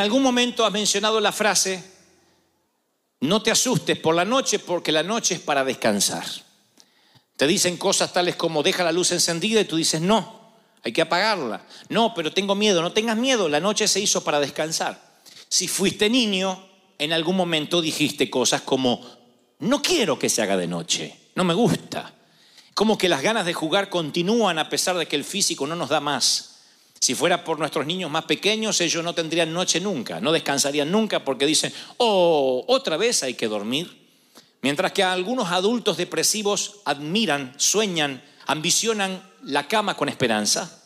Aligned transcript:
en 0.00 0.04
algún 0.04 0.22
momento 0.22 0.64
has 0.64 0.72
mencionado 0.72 1.20
la 1.20 1.30
frase, 1.30 1.84
no 3.20 3.42
te 3.42 3.50
asustes 3.50 3.98
por 3.98 4.14
la 4.14 4.24
noche 4.24 4.58
porque 4.58 4.92
la 4.92 5.02
noche 5.02 5.34
es 5.34 5.40
para 5.40 5.62
descansar. 5.62 6.24
Te 7.36 7.46
dicen 7.46 7.76
cosas 7.76 8.10
tales 8.10 8.34
como 8.34 8.62
deja 8.62 8.82
la 8.82 8.92
luz 8.92 9.12
encendida 9.12 9.60
y 9.60 9.66
tú 9.66 9.76
dices 9.76 10.00
no, 10.00 10.54
hay 10.82 10.94
que 10.94 11.02
apagarla. 11.02 11.66
No, 11.90 12.14
pero 12.14 12.32
tengo 12.32 12.54
miedo, 12.54 12.80
no 12.80 12.94
tengas 12.94 13.18
miedo, 13.18 13.50
la 13.50 13.60
noche 13.60 13.86
se 13.86 14.00
hizo 14.00 14.24
para 14.24 14.40
descansar. 14.40 15.20
Si 15.50 15.68
fuiste 15.68 16.08
niño, 16.08 16.66
en 16.96 17.12
algún 17.12 17.36
momento 17.36 17.82
dijiste 17.82 18.30
cosas 18.30 18.62
como 18.62 19.04
no 19.58 19.82
quiero 19.82 20.18
que 20.18 20.30
se 20.30 20.40
haga 20.40 20.56
de 20.56 20.66
noche, 20.66 21.14
no 21.34 21.44
me 21.44 21.52
gusta. 21.52 22.14
Como 22.72 22.96
que 22.96 23.10
las 23.10 23.20
ganas 23.20 23.44
de 23.44 23.52
jugar 23.52 23.90
continúan 23.90 24.58
a 24.58 24.70
pesar 24.70 24.96
de 24.96 25.04
que 25.04 25.16
el 25.16 25.24
físico 25.24 25.66
no 25.66 25.76
nos 25.76 25.90
da 25.90 26.00
más. 26.00 26.49
Si 27.00 27.14
fuera 27.14 27.42
por 27.42 27.58
nuestros 27.58 27.86
niños 27.86 28.10
más 28.10 28.24
pequeños, 28.24 28.78
ellos 28.82 29.02
no 29.02 29.14
tendrían 29.14 29.54
noche 29.54 29.80
nunca, 29.80 30.20
no 30.20 30.32
descansarían 30.32 30.92
nunca 30.92 31.24
porque 31.24 31.46
dicen, 31.46 31.72
oh, 31.96 32.62
otra 32.68 32.98
vez 32.98 33.22
hay 33.22 33.34
que 33.34 33.48
dormir. 33.48 34.00
Mientras 34.60 34.92
que 34.92 35.02
algunos 35.02 35.48
adultos 35.48 35.96
depresivos 35.96 36.80
admiran, 36.84 37.54
sueñan, 37.56 38.22
ambicionan 38.46 39.22
la 39.42 39.66
cama 39.66 39.96
con 39.96 40.10
esperanza. 40.10 40.82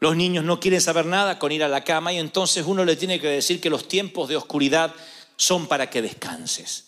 Los 0.00 0.16
niños 0.16 0.44
no 0.44 0.58
quieren 0.58 0.80
saber 0.80 1.06
nada 1.06 1.38
con 1.38 1.52
ir 1.52 1.62
a 1.62 1.68
la 1.68 1.84
cama 1.84 2.12
y 2.12 2.18
entonces 2.18 2.64
uno 2.66 2.84
le 2.84 2.96
tiene 2.96 3.20
que 3.20 3.28
decir 3.28 3.60
que 3.60 3.70
los 3.70 3.86
tiempos 3.86 4.28
de 4.28 4.34
oscuridad 4.34 4.92
son 5.36 5.68
para 5.68 5.88
que 5.88 6.02
descanses. 6.02 6.86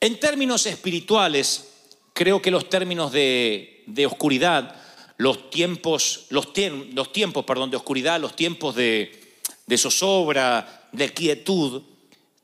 En 0.00 0.18
términos 0.18 0.66
espirituales, 0.66 1.68
creo 2.12 2.42
que 2.42 2.50
los 2.50 2.68
términos 2.68 3.12
de, 3.12 3.84
de 3.86 4.06
oscuridad, 4.06 4.74
los 5.18 5.50
tiempos, 5.50 6.26
los, 6.30 6.48
los 6.92 7.12
tiempos 7.12 7.44
perdón, 7.44 7.70
de 7.70 7.76
oscuridad, 7.76 8.20
los 8.20 8.34
tiempos 8.34 8.74
de, 8.74 9.40
de 9.66 9.78
zozobra, 9.78 10.88
de 10.92 11.12
quietud, 11.12 11.82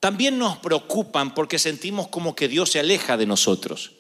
también 0.00 0.38
nos 0.38 0.58
preocupan 0.58 1.32
porque 1.32 1.58
sentimos 1.58 2.08
como 2.08 2.36
que 2.36 2.48
Dios 2.48 2.70
se 2.70 2.80
aleja 2.80 3.16
de 3.16 3.26
nosotros. 3.26 3.92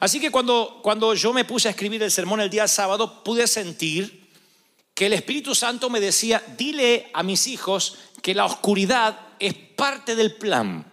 Así 0.00 0.20
que 0.20 0.32
cuando, 0.32 0.80
cuando 0.82 1.14
yo 1.14 1.32
me 1.32 1.44
puse 1.44 1.68
a 1.68 1.70
escribir 1.70 2.02
el 2.02 2.10
sermón 2.10 2.40
el 2.40 2.50
día 2.50 2.66
sábado, 2.66 3.22
pude 3.22 3.46
sentir 3.46 4.28
que 4.94 5.06
el 5.06 5.12
Espíritu 5.12 5.54
Santo 5.54 5.88
me 5.88 6.00
decía, 6.00 6.42
dile 6.58 7.08
a 7.14 7.22
mis 7.22 7.46
hijos 7.46 7.96
que 8.20 8.34
la 8.34 8.44
oscuridad 8.44 9.18
es 9.38 9.54
parte 9.54 10.16
del 10.16 10.34
plan, 10.34 10.92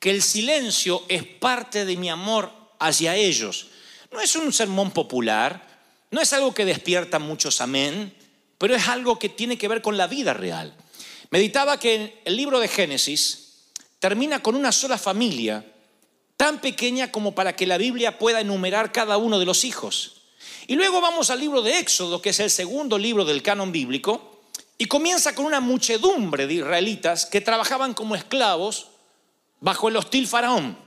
que 0.00 0.10
el 0.10 0.22
silencio 0.22 1.04
es 1.08 1.22
parte 1.24 1.84
de 1.84 1.96
mi 1.96 2.10
amor 2.10 2.52
hacia 2.80 3.14
ellos. 3.14 3.68
No 4.10 4.20
es 4.20 4.34
un 4.36 4.52
sermón 4.52 4.90
popular, 4.90 5.77
no 6.10 6.20
es 6.20 6.32
algo 6.32 6.54
que 6.54 6.64
despierta 6.64 7.18
muchos 7.18 7.60
amén, 7.60 8.14
pero 8.56 8.74
es 8.74 8.88
algo 8.88 9.18
que 9.18 9.28
tiene 9.28 9.58
que 9.58 9.68
ver 9.68 9.82
con 9.82 9.96
la 9.96 10.06
vida 10.06 10.34
real. 10.34 10.74
Meditaba 11.30 11.78
que 11.78 12.22
el 12.24 12.36
libro 12.36 12.60
de 12.60 12.68
Génesis 12.68 13.48
termina 13.98 14.42
con 14.42 14.54
una 14.54 14.72
sola 14.72 14.96
familia, 14.96 15.64
tan 16.36 16.60
pequeña 16.60 17.12
como 17.12 17.34
para 17.34 17.54
que 17.54 17.66
la 17.66 17.78
Biblia 17.78 18.18
pueda 18.18 18.40
enumerar 18.40 18.92
cada 18.92 19.16
uno 19.18 19.38
de 19.38 19.44
los 19.44 19.64
hijos. 19.64 20.22
Y 20.66 20.76
luego 20.76 21.00
vamos 21.00 21.30
al 21.30 21.40
libro 21.40 21.62
de 21.62 21.78
Éxodo, 21.78 22.22
que 22.22 22.30
es 22.30 22.40
el 22.40 22.50
segundo 22.50 22.98
libro 22.98 23.24
del 23.24 23.42
canon 23.42 23.72
bíblico, 23.72 24.42
y 24.78 24.86
comienza 24.86 25.34
con 25.34 25.44
una 25.44 25.60
muchedumbre 25.60 26.46
de 26.46 26.54
israelitas 26.54 27.26
que 27.26 27.40
trabajaban 27.40 27.94
como 27.94 28.14
esclavos 28.14 28.88
bajo 29.60 29.88
el 29.88 29.96
hostil 29.96 30.28
faraón. 30.28 30.78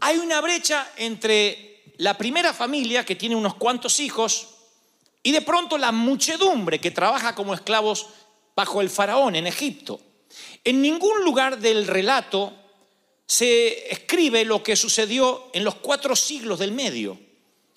Hay 0.00 0.18
una 0.18 0.40
brecha 0.40 0.86
entre 0.96 1.75
la 1.98 2.16
primera 2.18 2.52
familia 2.52 3.04
que 3.04 3.16
tiene 3.16 3.36
unos 3.36 3.54
cuantos 3.54 4.00
hijos 4.00 4.48
y 5.22 5.32
de 5.32 5.42
pronto 5.42 5.78
la 5.78 5.92
muchedumbre 5.92 6.80
que 6.80 6.90
trabaja 6.90 7.34
como 7.34 7.54
esclavos 7.54 8.06
bajo 8.54 8.80
el 8.80 8.90
faraón 8.90 9.36
en 9.36 9.46
Egipto. 9.46 10.00
En 10.64 10.80
ningún 10.82 11.24
lugar 11.24 11.58
del 11.58 11.86
relato 11.86 12.52
se 13.26 13.92
escribe 13.92 14.44
lo 14.44 14.62
que 14.62 14.76
sucedió 14.76 15.50
en 15.52 15.64
los 15.64 15.76
cuatro 15.76 16.14
siglos 16.14 16.58
del 16.58 16.72
medio. 16.72 17.18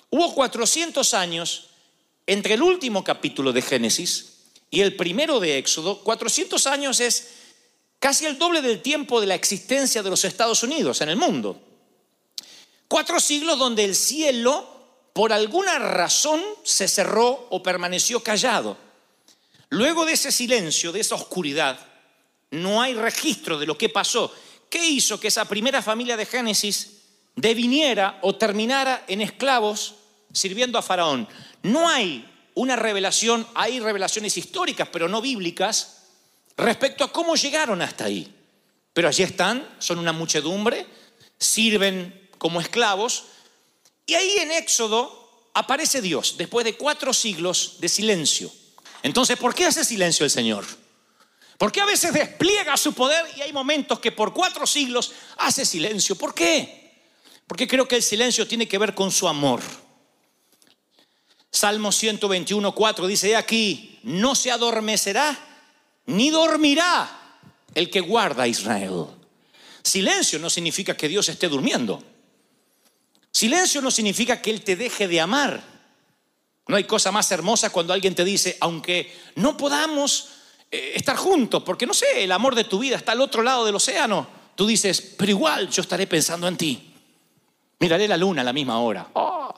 Hubo 0.09 0.34
400 0.34 1.13
años 1.13 1.69
entre 2.28 2.53
el 2.53 2.62
último 2.62 3.03
capítulo 3.03 3.51
de 3.51 3.62
Génesis 3.62 4.40
y 4.69 4.81
el 4.81 4.96
primero 4.96 5.40
de 5.40 5.57
Éxodo. 5.57 6.03
400 6.03 6.68
años 6.68 7.00
es 7.00 7.30
casi 8.00 8.25
el 8.25 8.38
doble 8.38 8.62
del 8.62 8.81
tiempo 8.81 9.19
de 9.19 9.28
la 9.28 9.36
existencia 9.36 10.03
de 10.03 10.09
los 10.09 10.24
Estados 10.25 10.62
Unidos 10.63 11.01
en 11.01 11.09
el 11.09 11.16
mundo. 11.16 11.69
Cuatro 12.90 13.20
siglos 13.20 13.60
donde 13.60 13.86
el 13.86 13.96
cielo, 13.96 14.68
por 15.14 15.32
alguna 15.32 15.78
razón, 15.78 16.42
se 16.64 16.88
cerró 16.88 17.48
o 17.52 17.62
permaneció 17.62 18.22
callado. 18.24 18.78
Luego 19.70 20.06
de 20.06 20.14
ese 20.14 20.32
silencio, 20.32 20.92
de 20.92 21.02
esa 21.02 21.14
oscuridad, 21.14 21.80
no 22.50 22.82
hay 22.82 22.96
registro 22.96 23.60
de 23.60 23.68
lo 23.68 23.78
que 23.78 23.90
pasó. 23.90 24.34
¿Qué 24.72 24.84
hizo 24.84 25.20
que 25.20 25.28
esa 25.28 25.46
primera 25.46 25.84
familia 25.84 26.18
de 26.18 26.26
Génesis 26.26 27.04
deviniera 27.36 28.18
o 28.24 28.36
terminara 28.36 29.06
en 29.08 29.22
esclavos 29.22 29.94
sirviendo 30.34 30.80
a 30.80 30.82
Faraón? 30.82 31.28
No 31.62 31.88
hay 31.88 32.28
una 32.56 32.76
revelación, 32.76 33.46
hay 33.54 33.80
revelaciones 33.80 34.36
históricas, 34.36 34.90
pero 34.92 35.08
no 35.08 35.22
bíblicas, 35.22 36.06
respecto 36.58 37.04
a 37.04 37.12
cómo 37.12 37.36
llegaron 37.36 37.84
hasta 37.84 38.06
ahí. 38.06 38.34
Pero 38.94 39.08
allí 39.08 39.22
están, 39.22 39.76
son 39.78 40.00
una 40.00 40.12
muchedumbre, 40.12 40.88
sirven 41.38 42.19
como 42.39 42.59
esclavos, 42.59 43.25
y 44.07 44.15
ahí 44.15 44.38
en 44.39 44.51
Éxodo 44.51 45.50
aparece 45.53 46.01
Dios, 46.01 46.36
después 46.38 46.65
de 46.65 46.75
cuatro 46.75 47.13
siglos 47.13 47.75
de 47.80 47.88
silencio. 47.88 48.51
Entonces, 49.03 49.38
¿por 49.38 49.53
qué 49.53 49.65
hace 49.65 49.86
silencio 49.86 50.24
el 50.24 50.31
Señor? 50.31 50.65
Porque 51.59 51.81
a 51.81 51.86
veces 51.86 52.12
despliega 52.12 52.75
su 52.77 52.94
poder 52.94 53.24
y 53.38 53.41
hay 53.41 53.53
momentos 53.53 54.00
que 54.00 54.12
por 54.12 54.33
cuatro 54.33 54.65
siglos 54.65 55.12
hace 55.38 55.65
silencio. 55.65 56.15
¿Por 56.15 56.33
qué? 56.33 57.03
Porque 57.45 57.68
creo 57.68 57.88
que 57.88 57.97
el 57.97 58.03
silencio 58.03 58.47
tiene 58.47 58.68
que 58.68 58.77
ver 58.77 58.95
con 58.95 59.12
su 59.12 59.27
amor. 59.27 59.62
Salmo 61.51 61.91
121, 61.91 62.74
4 62.74 63.07
dice, 63.07 63.30
"He 63.30 63.36
aquí, 63.36 64.00
no 64.03 64.36
se 64.36 64.51
adormecerá 64.51 65.38
ni 66.09 66.30
dormirá 66.30 67.38
el 67.75 67.89
que 67.89 68.00
guarda 68.00 68.44
a 68.44 68.47
Israel. 68.47 69.06
Silencio 69.83 70.39
no 70.39 70.50
significa 70.50 70.97
que 70.97 71.07
Dios 71.07 71.30
esté 71.30 71.47
durmiendo. 71.47 72.03
Silencio 73.39 73.81
no 73.81 73.89
significa 73.89 74.41
que 74.41 74.51
Él 74.51 74.65
te 74.65 74.75
deje 74.75 75.07
de 75.07 75.21
amar. 75.21 75.63
No 76.68 76.75
hay 76.75 76.83
cosa 76.83 77.09
más 77.09 77.31
hermosa 77.31 77.69
cuando 77.69 77.94
alguien 77.94 78.13
te 78.13 78.25
dice, 78.25 78.57
aunque 78.59 79.18
no 79.36 79.56
podamos 79.56 80.31
eh, 80.69 80.91
estar 80.95 81.15
juntos, 81.15 81.63
porque 81.63 81.86
no 81.86 81.94
sé, 81.94 82.25
el 82.25 82.33
amor 82.33 82.53
de 82.53 82.65
tu 82.65 82.80
vida 82.80 82.97
está 82.97 83.13
al 83.13 83.21
otro 83.21 83.41
lado 83.41 83.63
del 83.63 83.75
océano, 83.75 84.27
tú 84.56 84.68
dices, 84.68 85.15
pero 85.18 85.31
igual 85.31 85.69
yo 85.69 85.81
estaré 85.81 86.06
pensando 86.06 86.50
en 86.50 86.57
ti. 86.57 86.94
Miraré 87.80 88.09
la 88.09 88.18
luna 88.18 88.41
a 88.41 88.44
la 88.44 88.51
misma 88.51 88.77
hora. 88.81 89.07
Oh. 89.13 89.53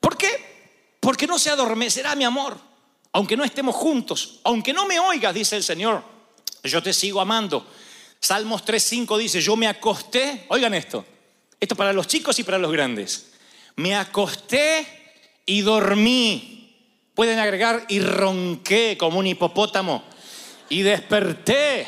¿Por 0.00 0.18
qué? 0.18 0.98
Porque 1.00 1.26
no 1.26 1.38
se 1.38 1.48
adormecerá 1.48 2.14
mi 2.14 2.24
amor, 2.24 2.58
aunque 3.12 3.38
no 3.38 3.44
estemos 3.44 3.74
juntos, 3.74 4.40
aunque 4.44 4.74
no 4.74 4.84
me 4.84 5.00
oigas, 5.00 5.32
dice 5.32 5.56
el 5.56 5.64
Señor, 5.64 6.04
yo 6.62 6.82
te 6.82 6.92
sigo 6.92 7.22
amando. 7.22 7.66
Salmos 8.20 8.66
3.5 8.66 9.16
dice, 9.16 9.40
yo 9.40 9.56
me 9.56 9.66
acosté, 9.66 10.44
oigan 10.50 10.74
esto, 10.74 11.06
esto 11.64 11.76
para 11.76 11.92
los 11.92 12.06
chicos 12.06 12.38
y 12.38 12.44
para 12.44 12.58
los 12.58 12.72
grandes, 12.72 13.32
me 13.76 13.94
acosté 13.94 14.86
y 15.46 15.62
dormí. 15.62 16.50
Pueden 17.14 17.38
agregar 17.38 17.84
y 17.88 18.00
ronqué 18.00 18.96
como 18.98 19.18
un 19.18 19.26
hipopótamo 19.26 20.04
y 20.68 20.82
desperté 20.82 21.86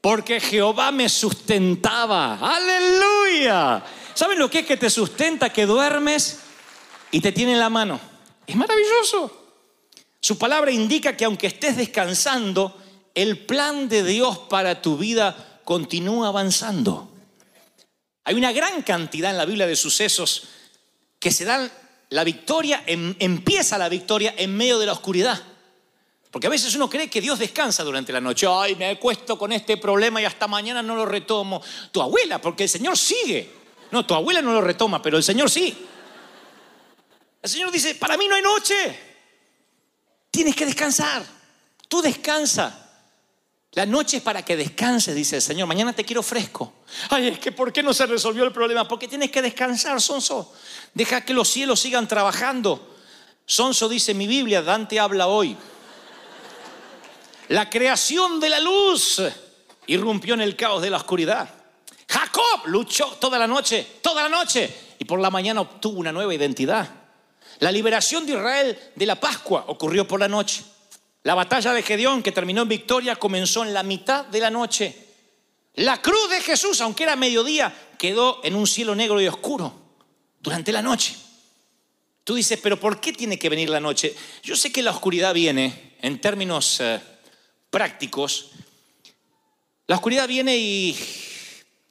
porque 0.00 0.40
Jehová 0.40 0.90
me 0.92 1.08
sustentaba. 1.08 2.38
Aleluya. 2.40 3.84
¿Saben 4.14 4.38
lo 4.38 4.48
que 4.48 4.60
es 4.60 4.66
que 4.66 4.76
te 4.76 4.90
sustenta? 4.90 5.52
Que 5.52 5.66
duermes 5.66 6.40
y 7.10 7.20
te 7.20 7.32
tiene 7.32 7.52
en 7.52 7.58
la 7.58 7.68
mano. 7.68 8.00
Es 8.46 8.56
maravilloso. 8.56 9.48
Su 10.20 10.38
palabra 10.38 10.70
indica 10.70 11.16
que 11.16 11.24
aunque 11.24 11.46
estés 11.46 11.76
descansando, 11.76 12.76
el 13.14 13.38
plan 13.38 13.88
de 13.88 14.02
Dios 14.02 14.38
para 14.38 14.80
tu 14.82 14.96
vida 14.96 15.60
continúa 15.64 16.28
avanzando. 16.28 17.12
Hay 18.28 18.34
una 18.34 18.52
gran 18.52 18.82
cantidad 18.82 19.30
en 19.30 19.38
la 19.38 19.46
Biblia 19.46 19.66
de 19.66 19.74
sucesos 19.74 20.42
que 21.18 21.30
se 21.30 21.46
dan 21.46 21.72
la 22.10 22.24
victoria, 22.24 22.82
em- 22.86 23.16
empieza 23.20 23.78
la 23.78 23.88
victoria 23.88 24.34
en 24.36 24.54
medio 24.54 24.78
de 24.78 24.84
la 24.84 24.92
oscuridad. 24.92 25.42
Porque 26.30 26.46
a 26.46 26.50
veces 26.50 26.74
uno 26.74 26.90
cree 26.90 27.08
que 27.08 27.22
Dios 27.22 27.38
descansa 27.38 27.82
durante 27.84 28.12
la 28.12 28.20
noche. 28.20 28.46
Ay, 28.46 28.74
me 28.76 28.90
acuesto 28.90 29.38
con 29.38 29.50
este 29.50 29.78
problema 29.78 30.20
y 30.20 30.26
hasta 30.26 30.46
mañana 30.46 30.82
no 30.82 30.94
lo 30.94 31.06
retomo. 31.06 31.62
Tu 31.90 32.02
abuela, 32.02 32.38
porque 32.38 32.64
el 32.64 32.68
Señor 32.68 32.98
sigue. 32.98 33.50
No, 33.92 34.04
tu 34.04 34.12
abuela 34.12 34.42
no 34.42 34.52
lo 34.52 34.60
retoma, 34.60 35.00
pero 35.00 35.16
el 35.16 35.24
Señor 35.24 35.48
sí. 35.48 35.74
El 37.40 37.48
Señor 37.48 37.70
dice, 37.72 37.94
para 37.94 38.18
mí 38.18 38.28
no 38.28 38.34
hay 38.34 38.42
noche. 38.42 38.98
Tienes 40.30 40.54
que 40.54 40.66
descansar. 40.66 41.24
Tú 41.88 42.02
descansa. 42.02 42.87
La 43.78 43.86
noche 43.86 44.16
es 44.16 44.24
para 44.24 44.44
que 44.44 44.56
descanses, 44.56 45.14
dice 45.14 45.36
el 45.36 45.42
Señor. 45.42 45.68
Mañana 45.68 45.92
te 45.92 46.04
quiero 46.04 46.20
fresco. 46.20 46.72
Ay, 47.10 47.28
es 47.28 47.38
que 47.38 47.52
¿por 47.52 47.72
qué 47.72 47.80
no 47.80 47.94
se 47.94 48.06
resolvió 48.06 48.42
el 48.42 48.50
problema? 48.50 48.88
Porque 48.88 49.06
tienes 49.06 49.30
que 49.30 49.40
descansar, 49.40 50.00
Sonso. 50.00 50.52
Deja 50.94 51.24
que 51.24 51.32
los 51.32 51.48
cielos 51.48 51.78
sigan 51.78 52.08
trabajando. 52.08 52.96
Sonso 53.46 53.88
dice 53.88 54.14
mi 54.14 54.26
Biblia, 54.26 54.62
Dante 54.62 54.98
habla 54.98 55.28
hoy. 55.28 55.56
La 57.50 57.70
creación 57.70 58.40
de 58.40 58.48
la 58.48 58.58
luz 58.58 59.22
irrumpió 59.86 60.34
en 60.34 60.40
el 60.40 60.56
caos 60.56 60.82
de 60.82 60.90
la 60.90 60.96
oscuridad. 60.96 61.48
Jacob 62.08 62.62
luchó 62.64 63.06
toda 63.20 63.38
la 63.38 63.46
noche, 63.46 63.86
toda 64.02 64.24
la 64.24 64.28
noche, 64.28 64.76
y 64.98 65.04
por 65.04 65.20
la 65.20 65.30
mañana 65.30 65.60
obtuvo 65.60 66.00
una 66.00 66.10
nueva 66.10 66.34
identidad. 66.34 66.88
La 67.60 67.70
liberación 67.70 68.26
de 68.26 68.32
Israel 68.32 68.76
de 68.96 69.06
la 69.06 69.20
Pascua 69.20 69.66
ocurrió 69.68 70.04
por 70.08 70.18
la 70.18 70.26
noche. 70.26 70.64
La 71.22 71.34
batalla 71.34 71.72
de 71.72 71.82
Gedeón, 71.82 72.22
que 72.22 72.32
terminó 72.32 72.62
en 72.62 72.68
victoria, 72.68 73.16
comenzó 73.16 73.64
en 73.64 73.74
la 73.74 73.82
mitad 73.82 74.24
de 74.26 74.40
la 74.40 74.50
noche. 74.50 74.94
La 75.74 76.00
cruz 76.00 76.30
de 76.30 76.40
Jesús, 76.40 76.80
aunque 76.80 77.04
era 77.04 77.16
mediodía, 77.16 77.74
quedó 77.98 78.40
en 78.44 78.54
un 78.54 78.66
cielo 78.66 78.94
negro 78.94 79.20
y 79.20 79.28
oscuro 79.28 79.74
durante 80.40 80.72
la 80.72 80.82
noche. 80.82 81.16
Tú 82.24 82.34
dices, 82.34 82.58
pero 82.62 82.78
¿por 82.78 83.00
qué 83.00 83.12
tiene 83.12 83.38
que 83.38 83.48
venir 83.48 83.70
la 83.70 83.80
noche? 83.80 84.14
Yo 84.42 84.56
sé 84.56 84.70
que 84.70 84.82
la 84.82 84.90
oscuridad 84.90 85.34
viene, 85.34 85.96
en 86.00 86.20
términos 86.20 86.80
eh, 86.80 87.00
prácticos, 87.70 88.50
la 89.86 89.96
oscuridad 89.96 90.28
viene 90.28 90.56
y 90.56 90.96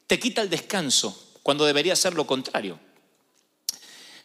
te 0.06 0.20
quita 0.20 0.42
el 0.42 0.50
descanso, 0.50 1.40
cuando 1.42 1.66
debería 1.66 1.96
ser 1.96 2.14
lo 2.14 2.28
contrario. 2.28 2.80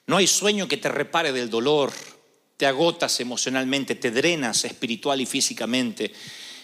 No 0.07 0.17
hay 0.19 0.27
sueño 0.27 0.69
que 0.69 0.77
te 0.77 0.89
repare 0.89 1.33
del 1.33 1.49
dolor, 1.49 1.93
te 2.63 2.69
agotas 2.69 3.19
emocionalmente, 3.19 3.97
te 3.97 4.13
drenas 4.13 4.65
espiritual 4.65 5.21
y 5.21 5.27
físicamente. 5.27 6.13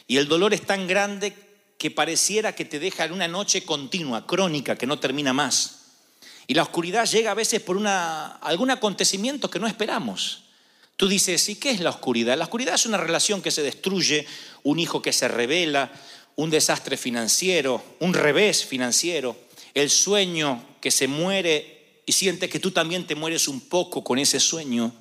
Y 0.07 0.17
el 0.19 0.29
dolor 0.29 0.55
es 0.55 0.63
tan 0.63 0.87
grande 0.87 1.35
que 1.77 1.91
pareciera 1.91 2.55
que 2.55 2.65
te 2.65 2.79
deja 2.79 3.05
en 3.05 3.11
una 3.11 3.27
noche 3.27 3.65
continua, 3.65 4.25
crónica, 4.25 4.79
que 4.79 4.87
no 4.87 5.01
termina 5.01 5.33
más. 5.33 5.87
Y 6.47 6.55
la 6.55 6.63
oscuridad 6.63 7.05
llega 7.05 7.33
a 7.33 7.35
veces 7.35 7.61
por 7.63 7.77
una, 7.77 8.37
algún 8.37 8.71
acontecimiento 8.71 9.51
que 9.51 9.59
no 9.59 9.67
esperamos. 9.67 10.45
Tú 10.97 11.09
dices, 11.09 11.49
¿y 11.49 11.57
qué 11.57 11.73
es 11.73 11.81
la 11.81 11.91
oscuridad? 11.91 12.39
La 12.39 12.45
oscuridad 12.45 12.77
es 12.77 12.87
una 12.87 12.99
relación 12.99 13.43
que 13.43 13.51
se 13.51 13.63
destruye, 13.65 14.25
un 14.63 14.79
hijo 14.79 15.03
que 15.03 15.13
se 15.13 15.27
revela, 15.27 15.91
un 16.37 16.49
desastre 16.49 16.97
financiero, 16.97 17.83
un 17.99 18.15
revés 18.15 18.65
financiero, 18.65 19.35
el 19.75 19.91
sueño 19.91 20.65
que 20.81 20.93
se 20.93 21.09
muere 21.09 22.03
y 22.07 22.13
sientes 22.13 22.49
que 22.49 22.61
tú 22.61 22.71
también 22.71 23.05
te 23.05 23.17
mueres 23.17 23.49
un 23.49 23.63
poco 23.63 24.05
con 24.05 24.21
ese 24.21 24.39
sueño. 24.39 24.93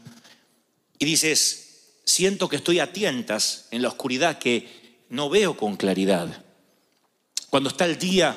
Y 0.99 1.05
dices, 1.05 1.99
siento 2.05 2.49
que 2.49 2.55
estoy 2.55 2.79
a 2.79 2.93
tientas 2.93 3.67
en 3.71 3.81
la 3.81 3.89
oscuridad 3.89 4.39
que 4.39 5.03
no 5.09 5.29
veo 5.29 5.55
con 5.55 5.77
claridad. 5.77 6.43
Cuando 7.49 7.69
está 7.69 7.85
el 7.85 7.97
día, 7.97 8.35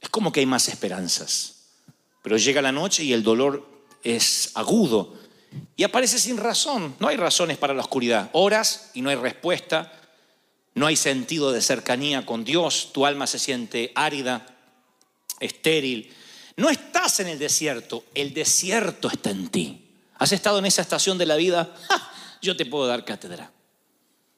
es 0.00 0.08
como 0.08 0.32
que 0.32 0.40
hay 0.40 0.46
más 0.46 0.68
esperanzas. 0.68 1.56
Pero 2.22 2.36
llega 2.36 2.62
la 2.62 2.72
noche 2.72 3.04
y 3.04 3.12
el 3.12 3.22
dolor 3.22 3.68
es 4.02 4.50
agudo 4.54 5.22
y 5.76 5.84
aparece 5.84 6.18
sin 6.18 6.36
razón. 6.36 6.96
No 6.98 7.08
hay 7.08 7.16
razones 7.16 7.58
para 7.58 7.74
la 7.74 7.82
oscuridad. 7.82 8.30
Horas 8.32 8.90
y 8.94 9.02
no 9.02 9.10
hay 9.10 9.16
respuesta. 9.16 9.92
No 10.74 10.86
hay 10.86 10.96
sentido 10.96 11.52
de 11.52 11.60
cercanía 11.60 12.24
con 12.24 12.44
Dios. 12.44 12.90
Tu 12.92 13.04
alma 13.04 13.26
se 13.26 13.38
siente 13.38 13.92
árida, 13.94 14.46
estéril. 15.40 16.12
No 16.56 16.70
estás 16.70 17.20
en 17.20 17.28
el 17.28 17.38
desierto, 17.38 18.04
el 18.14 18.32
desierto 18.32 19.08
está 19.08 19.30
en 19.30 19.48
ti. 19.48 19.91
¿Has 20.22 20.30
estado 20.30 20.60
en 20.60 20.66
esa 20.66 20.82
estación 20.82 21.18
de 21.18 21.26
la 21.26 21.34
vida? 21.34 21.74
Yo 22.42 22.56
te 22.56 22.64
puedo 22.64 22.86
dar 22.86 23.04
cátedra. 23.04 23.50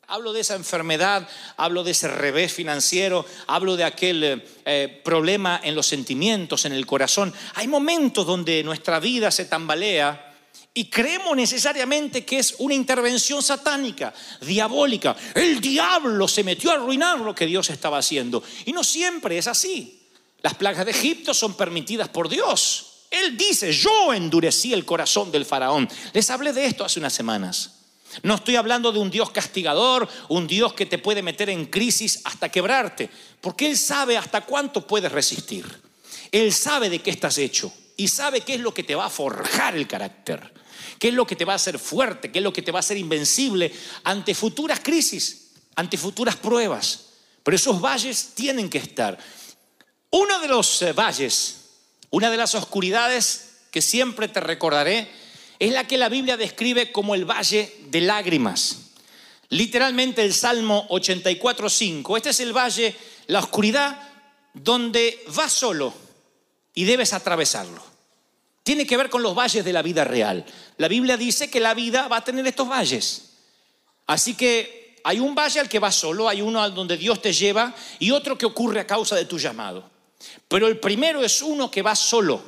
Hablo 0.06 0.32
de 0.32 0.40
esa 0.40 0.54
enfermedad, 0.54 1.28
hablo 1.58 1.84
de 1.84 1.90
ese 1.90 2.08
revés 2.08 2.54
financiero, 2.54 3.26
hablo 3.46 3.76
de 3.76 3.84
aquel 3.84 4.42
eh, 4.64 5.02
problema 5.04 5.60
en 5.62 5.74
los 5.74 5.86
sentimientos, 5.86 6.64
en 6.64 6.72
el 6.72 6.86
corazón. 6.86 7.34
Hay 7.56 7.68
momentos 7.68 8.26
donde 8.26 8.64
nuestra 8.64 8.98
vida 8.98 9.30
se 9.30 9.44
tambalea 9.44 10.34
y 10.72 10.86
creemos 10.86 11.36
necesariamente 11.36 12.24
que 12.24 12.38
es 12.38 12.54
una 12.60 12.72
intervención 12.72 13.42
satánica, 13.42 14.14
diabólica. 14.40 15.14
El 15.34 15.60
diablo 15.60 16.26
se 16.28 16.44
metió 16.44 16.70
a 16.70 16.76
arruinar 16.76 17.20
lo 17.20 17.34
que 17.34 17.44
Dios 17.44 17.68
estaba 17.68 17.98
haciendo. 17.98 18.42
Y 18.64 18.72
no 18.72 18.82
siempre 18.82 19.36
es 19.36 19.46
así. 19.48 20.00
Las 20.40 20.54
plagas 20.54 20.86
de 20.86 20.92
Egipto 20.92 21.34
son 21.34 21.54
permitidas 21.54 22.08
por 22.08 22.30
Dios. 22.30 22.93
Él 23.14 23.36
dice, 23.36 23.72
yo 23.72 24.12
endurecí 24.12 24.72
el 24.72 24.84
corazón 24.84 25.30
del 25.30 25.44
faraón. 25.44 25.88
Les 26.12 26.30
hablé 26.30 26.52
de 26.52 26.66
esto 26.66 26.84
hace 26.84 26.98
unas 26.98 27.12
semanas. 27.12 27.70
No 28.22 28.34
estoy 28.34 28.56
hablando 28.56 28.92
de 28.92 28.98
un 28.98 29.10
Dios 29.10 29.30
castigador, 29.30 30.08
un 30.28 30.46
Dios 30.46 30.72
que 30.74 30.86
te 30.86 30.98
puede 30.98 31.22
meter 31.22 31.48
en 31.50 31.66
crisis 31.66 32.20
hasta 32.24 32.48
quebrarte, 32.48 33.10
porque 33.40 33.66
Él 33.66 33.76
sabe 33.76 34.16
hasta 34.16 34.42
cuánto 34.42 34.86
puedes 34.86 35.10
resistir. 35.12 35.64
Él 36.32 36.52
sabe 36.52 36.90
de 36.90 37.00
qué 37.00 37.10
estás 37.10 37.38
hecho 37.38 37.72
y 37.96 38.08
sabe 38.08 38.40
qué 38.40 38.54
es 38.54 38.60
lo 38.60 38.74
que 38.74 38.82
te 38.82 38.94
va 38.94 39.06
a 39.06 39.10
forjar 39.10 39.76
el 39.76 39.86
carácter, 39.86 40.52
qué 40.98 41.08
es 41.08 41.14
lo 41.14 41.26
que 41.26 41.36
te 41.36 41.44
va 41.44 41.52
a 41.52 41.56
hacer 41.56 41.78
fuerte, 41.78 42.32
qué 42.32 42.38
es 42.38 42.42
lo 42.42 42.52
que 42.52 42.62
te 42.62 42.72
va 42.72 42.78
a 42.78 42.80
hacer 42.80 42.96
invencible 42.96 43.72
ante 44.02 44.34
futuras 44.34 44.80
crisis, 44.80 45.52
ante 45.76 45.96
futuras 45.96 46.36
pruebas. 46.36 47.06
Pero 47.42 47.56
esos 47.56 47.80
valles 47.80 48.30
tienen 48.34 48.68
que 48.68 48.78
estar. 48.78 49.16
Uno 50.10 50.40
de 50.40 50.48
los 50.48 50.82
eh, 50.82 50.92
valles, 50.92 51.63
una 52.14 52.30
de 52.30 52.36
las 52.36 52.54
oscuridades 52.54 53.56
que 53.72 53.82
siempre 53.82 54.28
te 54.28 54.38
recordaré, 54.38 55.10
es 55.58 55.72
la 55.72 55.84
que 55.84 55.98
la 55.98 56.08
Biblia 56.08 56.36
describe 56.36 56.92
como 56.92 57.16
el 57.16 57.24
valle 57.24 57.74
de 57.86 58.02
lágrimas. 58.02 58.92
Literalmente 59.48 60.22
el 60.22 60.32
Salmo 60.32 60.86
84.5. 60.90 62.16
Este 62.16 62.30
es 62.30 62.38
el 62.38 62.56
valle, 62.56 62.94
la 63.26 63.40
oscuridad, 63.40 64.00
donde 64.52 65.24
vas 65.34 65.54
solo 65.54 65.92
y 66.72 66.84
debes 66.84 67.12
atravesarlo. 67.12 67.82
Tiene 68.62 68.86
que 68.86 68.96
ver 68.96 69.10
con 69.10 69.24
los 69.24 69.34
valles 69.34 69.64
de 69.64 69.72
la 69.72 69.82
vida 69.82 70.04
real. 70.04 70.46
La 70.76 70.86
Biblia 70.86 71.16
dice 71.16 71.50
que 71.50 71.58
la 71.58 71.74
vida 71.74 72.06
va 72.06 72.18
a 72.18 72.24
tener 72.24 72.46
estos 72.46 72.68
valles. 72.68 73.30
Así 74.06 74.34
que 74.36 75.00
hay 75.02 75.18
un 75.18 75.34
valle 75.34 75.58
al 75.58 75.68
que 75.68 75.80
vas 75.80 75.96
solo, 75.96 76.28
hay 76.28 76.42
uno 76.42 76.62
al 76.62 76.76
donde 76.76 76.96
Dios 76.96 77.20
te 77.20 77.32
lleva 77.32 77.74
y 77.98 78.12
otro 78.12 78.38
que 78.38 78.46
ocurre 78.46 78.78
a 78.78 78.86
causa 78.86 79.16
de 79.16 79.24
tu 79.24 79.36
llamado. 79.36 79.93
Pero 80.48 80.66
el 80.66 80.78
primero 80.78 81.22
es 81.22 81.42
uno 81.42 81.70
que 81.70 81.82
va 81.82 81.94
solo. 81.94 82.42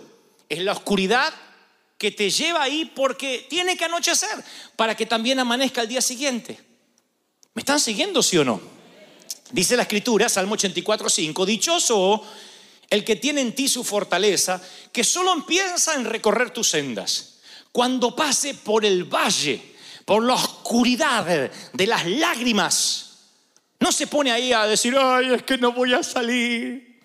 Es 0.48 0.60
la 0.60 0.72
oscuridad 0.72 1.32
que 1.98 2.10
te 2.10 2.30
lleva 2.30 2.62
ahí 2.62 2.90
porque 2.94 3.46
tiene 3.48 3.76
que 3.76 3.84
anochecer 3.84 4.44
para 4.76 4.94
que 4.94 5.06
también 5.06 5.38
amanezca 5.38 5.82
el 5.82 5.88
día 5.88 6.02
siguiente. 6.02 6.58
¿Me 7.54 7.60
están 7.60 7.80
siguiendo, 7.80 8.22
sí 8.22 8.36
o 8.36 8.44
no? 8.44 8.60
Dice 9.50 9.76
la 9.76 9.82
escritura, 9.82 10.28
Salmo 10.28 10.54
84, 10.54 11.08
5, 11.08 11.46
dichoso 11.46 12.22
el 12.90 13.04
que 13.04 13.16
tiene 13.16 13.40
en 13.40 13.54
ti 13.54 13.68
su 13.68 13.82
fortaleza, 13.82 14.60
que 14.92 15.02
solo 15.02 15.44
piensa 15.46 15.94
en 15.94 16.04
recorrer 16.04 16.50
tus 16.50 16.68
sendas. 16.68 17.38
Cuando 17.72 18.14
pase 18.14 18.54
por 18.54 18.84
el 18.84 19.04
valle, 19.04 19.74
por 20.04 20.22
la 20.22 20.34
oscuridad 20.34 21.50
de 21.72 21.86
las 21.86 22.06
lágrimas, 22.06 23.06
no 23.80 23.92
se 23.92 24.06
pone 24.06 24.30
ahí 24.32 24.52
a 24.52 24.66
decir, 24.66 24.96
ay, 24.98 25.34
es 25.34 25.42
que 25.42 25.58
no 25.58 25.72
voy 25.72 25.94
a 25.94 26.02
salir. 26.02 26.95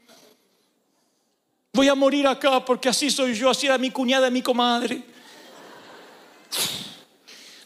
Voy 1.73 1.87
a 1.87 1.95
morir 1.95 2.27
acá 2.27 2.63
porque 2.65 2.89
así 2.89 3.09
soy 3.09 3.33
yo, 3.33 3.49
así 3.49 3.65
era 3.65 3.77
mi 3.77 3.91
cuñada, 3.91 4.29
mi 4.29 4.41
comadre. 4.41 5.03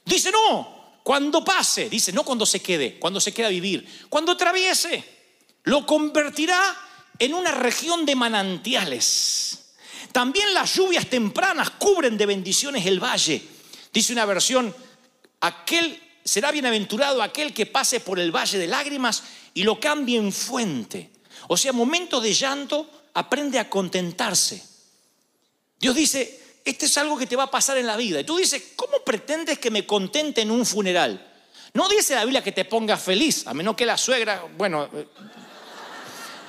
Dice, 0.05 0.31
no, 0.31 0.99
cuando 1.03 1.43
pase, 1.43 1.89
dice, 1.89 2.11
no 2.11 2.23
cuando 2.23 2.45
se 2.45 2.61
quede, 2.61 2.99
cuando 2.99 3.19
se 3.19 3.33
queda 3.33 3.47
a 3.47 3.51
vivir, 3.51 4.05
cuando 4.09 4.33
atraviese, 4.33 5.03
lo 5.63 5.85
convertirá 5.85 6.75
en 7.17 7.33
una 7.33 7.51
región 7.51 8.05
de 8.05 8.15
manantiales. 8.15 9.73
También 10.11 10.53
las 10.53 10.75
lluvias 10.75 11.07
tempranas 11.07 11.71
cubren 11.71 12.17
de 12.17 12.25
bendiciones 12.27 12.85
el 12.85 13.03
valle. 13.03 13.41
Dice 13.91 14.13
una 14.13 14.25
versión, 14.25 14.73
aquel 15.41 15.99
será 16.23 16.51
bienaventurado 16.51 17.21
aquel 17.21 17.53
que 17.53 17.65
pase 17.65 17.99
por 17.99 18.19
el 18.19 18.35
valle 18.35 18.57
de 18.57 18.67
lágrimas 18.67 19.23
y 19.53 19.63
lo 19.63 19.79
cambie 19.79 20.17
en 20.17 20.31
fuente. 20.31 21.09
O 21.47 21.57
sea, 21.57 21.73
momento 21.73 22.21
de 22.21 22.33
llanto, 22.33 22.89
aprende 23.15 23.59
a 23.59 23.69
contentarse. 23.69 24.63
Dios 25.79 25.95
dice, 25.95 26.59
este 26.63 26.85
es 26.85 26.97
algo 26.97 27.17
que 27.17 27.27
te 27.27 27.35
va 27.35 27.43
a 27.43 27.51
pasar 27.51 27.77
en 27.77 27.87
la 27.87 27.97
vida. 27.97 28.19
Y 28.19 28.23
tú 28.23 28.37
dices, 28.37 28.73
¿cómo 28.75 28.99
pretendes 29.05 29.59
que 29.59 29.71
me 29.71 29.85
contente 29.85 30.41
en 30.41 30.51
un 30.51 30.65
funeral? 30.65 31.33
No 31.73 31.89
dice 31.89 32.15
la 32.15 32.23
Biblia 32.23 32.43
que 32.43 32.51
te 32.51 32.65
pongas 32.65 33.01
feliz, 33.01 33.47
a 33.47 33.53
menos 33.53 33.75
que 33.75 33.85
la 33.85 33.97
suegra, 33.97 34.45
bueno, 34.57 34.89
eh, 34.93 35.07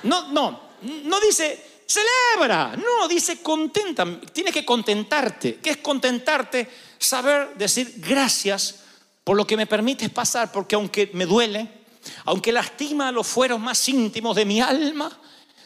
no, 0.03 0.31
no, 0.31 0.61
no 0.81 1.19
dice 1.19 1.65
celebra, 1.85 2.75
no, 2.75 3.07
dice 3.07 3.41
contenta, 3.41 4.05
tienes 4.33 4.53
que 4.53 4.65
contentarte. 4.65 5.55
¿Qué 5.55 5.71
es 5.71 5.77
contentarte? 5.77 6.69
Saber 6.97 7.55
decir 7.55 7.95
gracias 7.97 8.83
por 9.23 9.37
lo 9.37 9.47
que 9.47 9.55
me 9.55 9.67
permites 9.67 10.09
pasar, 10.09 10.51
porque 10.51 10.75
aunque 10.75 11.11
me 11.13 11.25
duele, 11.25 11.69
aunque 12.25 12.51
lastima 12.51 13.11
los 13.11 13.27
fueros 13.27 13.59
más 13.59 13.87
íntimos 13.87 14.35
de 14.35 14.45
mi 14.45 14.59
alma, 14.59 15.17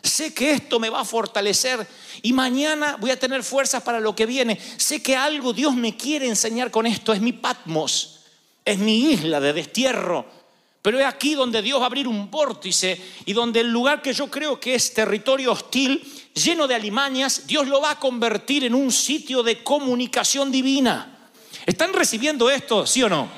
sé 0.04 0.34
que 0.34 0.52
esto 0.52 0.80
me 0.80 0.90
va 0.90 1.02
a 1.02 1.06
fortalecer 1.06 1.88
y 2.22 2.34
mañana 2.34 2.98
voy 3.00 3.12
a 3.12 3.20
tener 3.20 3.44
fuerzas 3.44 3.84
para 3.84 4.00
lo 4.00 4.16
que 4.16 4.26
viene. 4.26 4.60
Sé 4.78 5.02
que 5.02 5.16
algo 5.16 5.54
Dios 5.54 5.76
me 5.76 5.96
quiere 5.96 6.28
enseñar 6.28 6.72
con 6.72 6.86
esto, 6.86 7.14
es 7.14 7.22
mi 7.22 7.34
Patmos, 7.34 8.22
es 8.66 8.78
mi 8.78 9.12
isla 9.12 9.40
de 9.40 9.54
destierro. 9.54 10.26
Pero 10.82 11.00
es 11.00 11.06
aquí 11.06 11.36
donde 11.36 11.62
Dios 11.62 11.80
va 11.80 11.84
a 11.84 11.88
abrir 11.88 12.08
un 12.08 12.32
vórtice 12.32 13.00
y 13.26 13.34
donde 13.34 13.60
el 13.60 13.72
lugar 13.72 14.02
que 14.02 14.14
yo 14.14 14.32
creo 14.32 14.60
que 14.60 14.74
es 14.74 14.94
territorio 14.94 15.52
hostil, 15.52 16.02
lleno 16.34 16.68
de 16.68 16.74
alimañas, 16.74 17.46
Dios 17.46 17.68
lo 17.68 17.82
va 17.82 17.92
a 17.92 18.00
convertir 18.00 18.64
en 18.64 18.74
un 18.74 18.92
sitio 18.92 19.44
de 19.44 19.64
comunicación 19.64 20.52
divina. 20.52 21.30
¿Están 21.68 21.94
recibiendo 21.94 22.50
esto, 22.50 22.88
sí 22.88 23.04
o 23.04 23.10
no? 23.10 23.30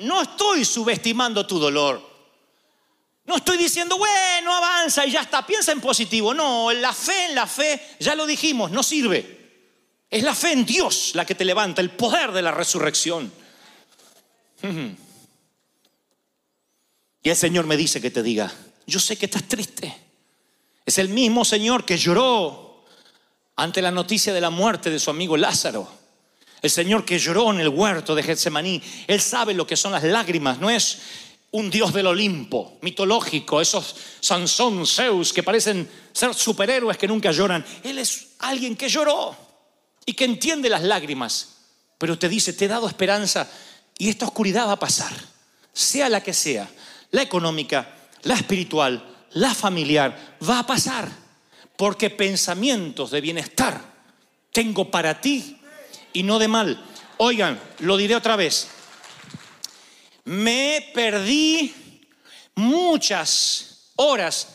No 0.00 0.20
estoy 0.20 0.66
subestimando 0.66 1.46
tu 1.46 1.58
dolor. 1.58 2.15
No 3.26 3.36
estoy 3.36 3.56
diciendo, 3.56 3.98
bueno, 3.98 4.54
avanza 4.54 5.04
y 5.04 5.10
ya 5.10 5.22
está, 5.22 5.44
piensa 5.44 5.72
en 5.72 5.80
positivo. 5.80 6.32
No, 6.32 6.72
la 6.72 6.92
fe 6.92 7.26
en 7.26 7.34
la 7.34 7.46
fe, 7.46 7.96
ya 7.98 8.14
lo 8.14 8.26
dijimos, 8.26 8.70
no 8.70 8.82
sirve. 8.82 9.36
Es 10.08 10.22
la 10.22 10.34
fe 10.34 10.52
en 10.52 10.64
Dios 10.64 11.12
la 11.14 11.26
que 11.26 11.34
te 11.34 11.44
levanta, 11.44 11.80
el 11.80 11.90
poder 11.90 12.32
de 12.32 12.42
la 12.42 12.52
resurrección. 12.52 13.32
Y 17.22 17.28
el 17.28 17.34
Señor 17.34 17.66
me 17.66 17.76
dice 17.76 18.00
que 18.00 18.12
te 18.12 18.22
diga, 18.22 18.54
yo 18.86 19.00
sé 19.00 19.18
que 19.18 19.26
estás 19.26 19.42
triste. 19.48 19.92
Es 20.84 20.96
el 20.98 21.08
mismo 21.08 21.44
Señor 21.44 21.84
que 21.84 21.98
lloró 21.98 22.84
ante 23.56 23.82
la 23.82 23.90
noticia 23.90 24.32
de 24.32 24.40
la 24.40 24.50
muerte 24.50 24.90
de 24.90 25.00
su 25.00 25.10
amigo 25.10 25.36
Lázaro. 25.36 25.90
El 26.62 26.70
Señor 26.70 27.04
que 27.04 27.18
lloró 27.18 27.50
en 27.50 27.58
el 27.58 27.68
huerto 27.68 28.14
de 28.14 28.22
Getsemaní, 28.22 28.80
Él 29.08 29.20
sabe 29.20 29.54
lo 29.54 29.66
que 29.66 29.76
son 29.76 29.90
las 29.90 30.04
lágrimas, 30.04 30.60
no 30.60 30.70
es 30.70 31.00
un 31.56 31.70
Dios 31.70 31.94
del 31.94 32.06
Olimpo, 32.06 32.76
mitológico, 32.82 33.62
esos 33.62 33.96
Sansón, 34.20 34.86
Zeus, 34.86 35.32
que 35.32 35.42
parecen 35.42 35.88
ser 36.12 36.34
superhéroes 36.34 36.98
que 36.98 37.08
nunca 37.08 37.32
lloran. 37.32 37.64
Él 37.82 37.98
es 37.98 38.34
alguien 38.40 38.76
que 38.76 38.90
lloró 38.90 39.34
y 40.04 40.12
que 40.12 40.26
entiende 40.26 40.68
las 40.68 40.82
lágrimas, 40.82 41.56
pero 41.96 42.18
te 42.18 42.28
dice, 42.28 42.52
te 42.52 42.66
he 42.66 42.68
dado 42.68 42.86
esperanza 42.86 43.50
y 43.96 44.10
esta 44.10 44.26
oscuridad 44.26 44.66
va 44.66 44.72
a 44.72 44.78
pasar, 44.78 45.14
sea 45.72 46.10
la 46.10 46.22
que 46.22 46.34
sea, 46.34 46.68
la 47.12 47.22
económica, 47.22 47.90
la 48.24 48.34
espiritual, 48.34 49.02
la 49.32 49.54
familiar, 49.54 50.36
va 50.46 50.58
a 50.58 50.66
pasar, 50.66 51.10
porque 51.78 52.10
pensamientos 52.10 53.10
de 53.10 53.22
bienestar 53.22 53.80
tengo 54.52 54.90
para 54.90 55.22
ti 55.22 55.56
y 56.12 56.22
no 56.22 56.38
de 56.38 56.48
mal. 56.48 56.84
Oigan, 57.16 57.58
lo 57.78 57.96
diré 57.96 58.14
otra 58.14 58.36
vez. 58.36 58.68
Me 60.26 60.90
perdí 60.92 61.72
muchas 62.56 63.92
horas, 63.94 64.48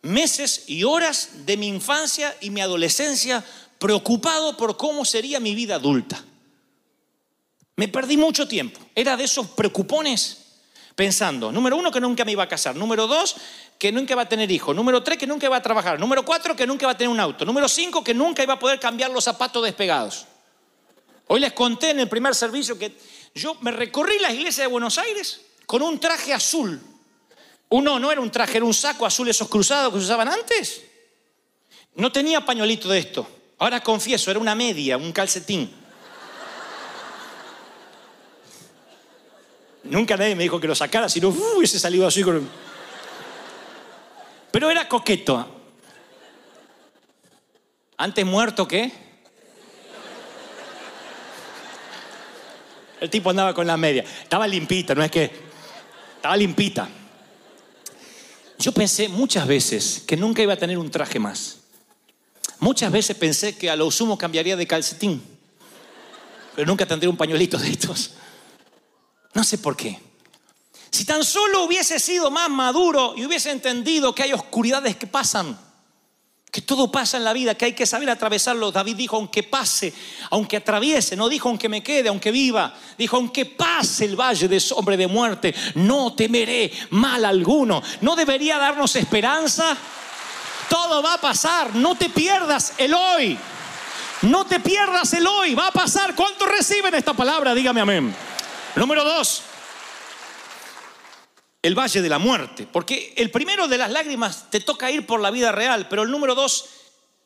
meses 0.00 0.64
y 0.68 0.84
horas 0.84 1.44
de 1.44 1.58
mi 1.58 1.68
infancia 1.68 2.34
y 2.40 2.48
mi 2.48 2.62
adolescencia 2.62 3.44
preocupado 3.78 4.56
por 4.56 4.78
cómo 4.78 5.04
sería 5.04 5.38
mi 5.38 5.54
vida 5.54 5.74
adulta. 5.74 6.24
Me 7.76 7.88
perdí 7.88 8.16
mucho 8.16 8.48
tiempo. 8.48 8.80
Era 8.94 9.18
de 9.18 9.24
esos 9.24 9.48
preocupones 9.48 10.38
pensando, 10.94 11.52
número 11.52 11.76
uno, 11.76 11.90
que 11.90 12.00
nunca 12.00 12.24
me 12.24 12.32
iba 12.32 12.44
a 12.44 12.48
casar. 12.48 12.74
Número 12.74 13.06
dos, 13.06 13.36
que 13.78 13.92
nunca 13.92 14.14
iba 14.14 14.22
a 14.22 14.28
tener 14.28 14.50
hijo. 14.50 14.72
Número 14.72 15.02
tres, 15.02 15.18
que 15.18 15.26
nunca 15.26 15.44
iba 15.44 15.58
a 15.58 15.62
trabajar. 15.62 16.00
Número 16.00 16.24
cuatro, 16.24 16.56
que 16.56 16.66
nunca 16.66 16.86
iba 16.86 16.92
a 16.92 16.96
tener 16.96 17.10
un 17.10 17.20
auto. 17.20 17.44
Número 17.44 17.68
cinco, 17.68 18.02
que 18.02 18.14
nunca 18.14 18.42
iba 18.42 18.54
a 18.54 18.58
poder 18.58 18.80
cambiar 18.80 19.10
los 19.10 19.24
zapatos 19.24 19.62
despegados. 19.62 20.24
Hoy 21.26 21.40
les 21.40 21.52
conté 21.52 21.90
en 21.90 22.00
el 22.00 22.08
primer 22.08 22.34
servicio 22.34 22.78
que 22.78 22.96
yo 23.34 23.56
me 23.60 23.70
recorrí 23.70 24.18
la 24.18 24.32
iglesia 24.32 24.64
de 24.64 24.68
Buenos 24.68 24.98
Aires 24.98 25.40
con 25.66 25.82
un 25.82 25.98
traje 25.98 26.32
azul. 26.32 26.80
Uno 27.70 27.98
no 27.98 28.12
era 28.12 28.20
un 28.20 28.30
traje, 28.30 28.58
era 28.58 28.66
un 28.66 28.74
saco 28.74 29.06
azul 29.06 29.28
esos 29.28 29.48
cruzados 29.48 29.92
que 29.92 29.98
se 29.98 30.04
usaban 30.04 30.28
antes. 30.28 30.82
No 31.94 32.12
tenía 32.12 32.44
pañuelito 32.44 32.88
de 32.88 32.98
esto. 32.98 33.26
Ahora 33.58 33.82
confieso, 33.82 34.30
era 34.30 34.40
una 34.40 34.54
media, 34.54 34.96
un 34.96 35.12
calcetín. 35.12 35.72
Nunca 39.84 40.16
nadie 40.16 40.34
me 40.34 40.44
dijo 40.44 40.60
que 40.60 40.66
lo 40.68 40.74
sacara, 40.74 41.08
sino 41.08 41.28
uh, 41.28 41.56
hubiese 41.56 41.78
salido 41.78 42.06
así 42.06 42.22
con... 42.22 42.48
Pero 44.50 44.70
era 44.70 44.88
coqueto. 44.88 45.62
Antes 47.96 48.26
muerto 48.26 48.66
¿qué? 48.68 49.11
El 53.02 53.10
tipo 53.10 53.30
andaba 53.30 53.52
con 53.52 53.66
la 53.66 53.76
media. 53.76 54.04
Estaba 54.22 54.46
limpita, 54.46 54.94
no 54.94 55.02
es 55.02 55.10
que. 55.10 55.28
Estaba 56.14 56.36
limpita. 56.36 56.88
Yo 58.60 58.70
pensé 58.70 59.08
muchas 59.08 59.44
veces 59.44 60.04
que 60.06 60.16
nunca 60.16 60.40
iba 60.40 60.52
a 60.52 60.56
tener 60.56 60.78
un 60.78 60.88
traje 60.88 61.18
más. 61.18 61.62
Muchas 62.60 62.92
veces 62.92 63.16
pensé 63.16 63.56
que 63.58 63.68
a 63.68 63.74
lo 63.74 63.90
sumo 63.90 64.16
cambiaría 64.16 64.54
de 64.54 64.68
calcetín. 64.68 65.20
Pero 66.54 66.64
nunca 66.64 66.86
tendría 66.86 67.10
un 67.10 67.16
pañuelito 67.16 67.58
de 67.58 67.70
estos. 67.70 68.12
No 69.34 69.42
sé 69.42 69.58
por 69.58 69.76
qué. 69.76 69.98
Si 70.92 71.04
tan 71.04 71.24
solo 71.24 71.64
hubiese 71.64 71.98
sido 71.98 72.30
más 72.30 72.50
maduro 72.50 73.14
y 73.16 73.26
hubiese 73.26 73.50
entendido 73.50 74.14
que 74.14 74.22
hay 74.22 74.32
oscuridades 74.32 74.94
que 74.94 75.08
pasan 75.08 75.58
que 76.52 76.60
todo 76.60 76.92
pasa 76.92 77.16
en 77.16 77.24
la 77.24 77.32
vida, 77.32 77.54
que 77.54 77.64
hay 77.64 77.72
que 77.72 77.86
saber 77.86 78.10
atravesarlo. 78.10 78.70
David 78.70 78.94
dijo, 78.94 79.16
aunque 79.16 79.42
pase, 79.42 79.90
aunque 80.28 80.58
atraviese, 80.58 81.16
no 81.16 81.30
dijo 81.30 81.48
aunque 81.48 81.66
me 81.66 81.82
quede, 81.82 82.10
aunque 82.10 82.30
viva, 82.30 82.74
dijo, 82.98 83.16
aunque 83.16 83.46
pase 83.46 84.04
el 84.04 84.20
valle 84.20 84.48
de 84.48 84.60
sombra 84.60 84.94
de 84.94 85.06
muerte, 85.06 85.54
no 85.76 86.12
temeré 86.14 86.70
mal 86.90 87.24
alguno. 87.24 87.82
¿No 88.02 88.14
debería 88.14 88.58
darnos 88.58 88.94
esperanza? 88.96 89.74
Todo 90.68 91.02
va 91.02 91.14
a 91.14 91.20
pasar, 91.22 91.74
no 91.74 91.94
te 91.94 92.10
pierdas 92.10 92.74
el 92.76 92.92
hoy. 92.92 93.38
No 94.20 94.44
te 94.44 94.60
pierdas 94.60 95.10
el 95.14 95.26
hoy, 95.26 95.54
va 95.54 95.68
a 95.68 95.72
pasar. 95.72 96.14
¿Cuántos 96.14 96.46
reciben 96.46 96.94
esta 96.94 97.14
palabra? 97.14 97.54
Dígame 97.54 97.80
amén. 97.80 98.14
Número 98.76 99.04
dos, 99.04 99.42
el 101.62 101.78
valle 101.78 102.02
de 102.02 102.08
la 102.08 102.18
muerte. 102.18 102.66
Porque 102.70 103.14
el 103.16 103.30
primero 103.30 103.68
de 103.68 103.78
las 103.78 103.90
lágrimas 103.90 104.50
te 104.50 104.60
toca 104.60 104.90
ir 104.90 105.06
por 105.06 105.20
la 105.20 105.30
vida 105.30 105.52
real, 105.52 105.86
pero 105.88 106.02
el 106.02 106.10
número 106.10 106.34
dos 106.34 106.66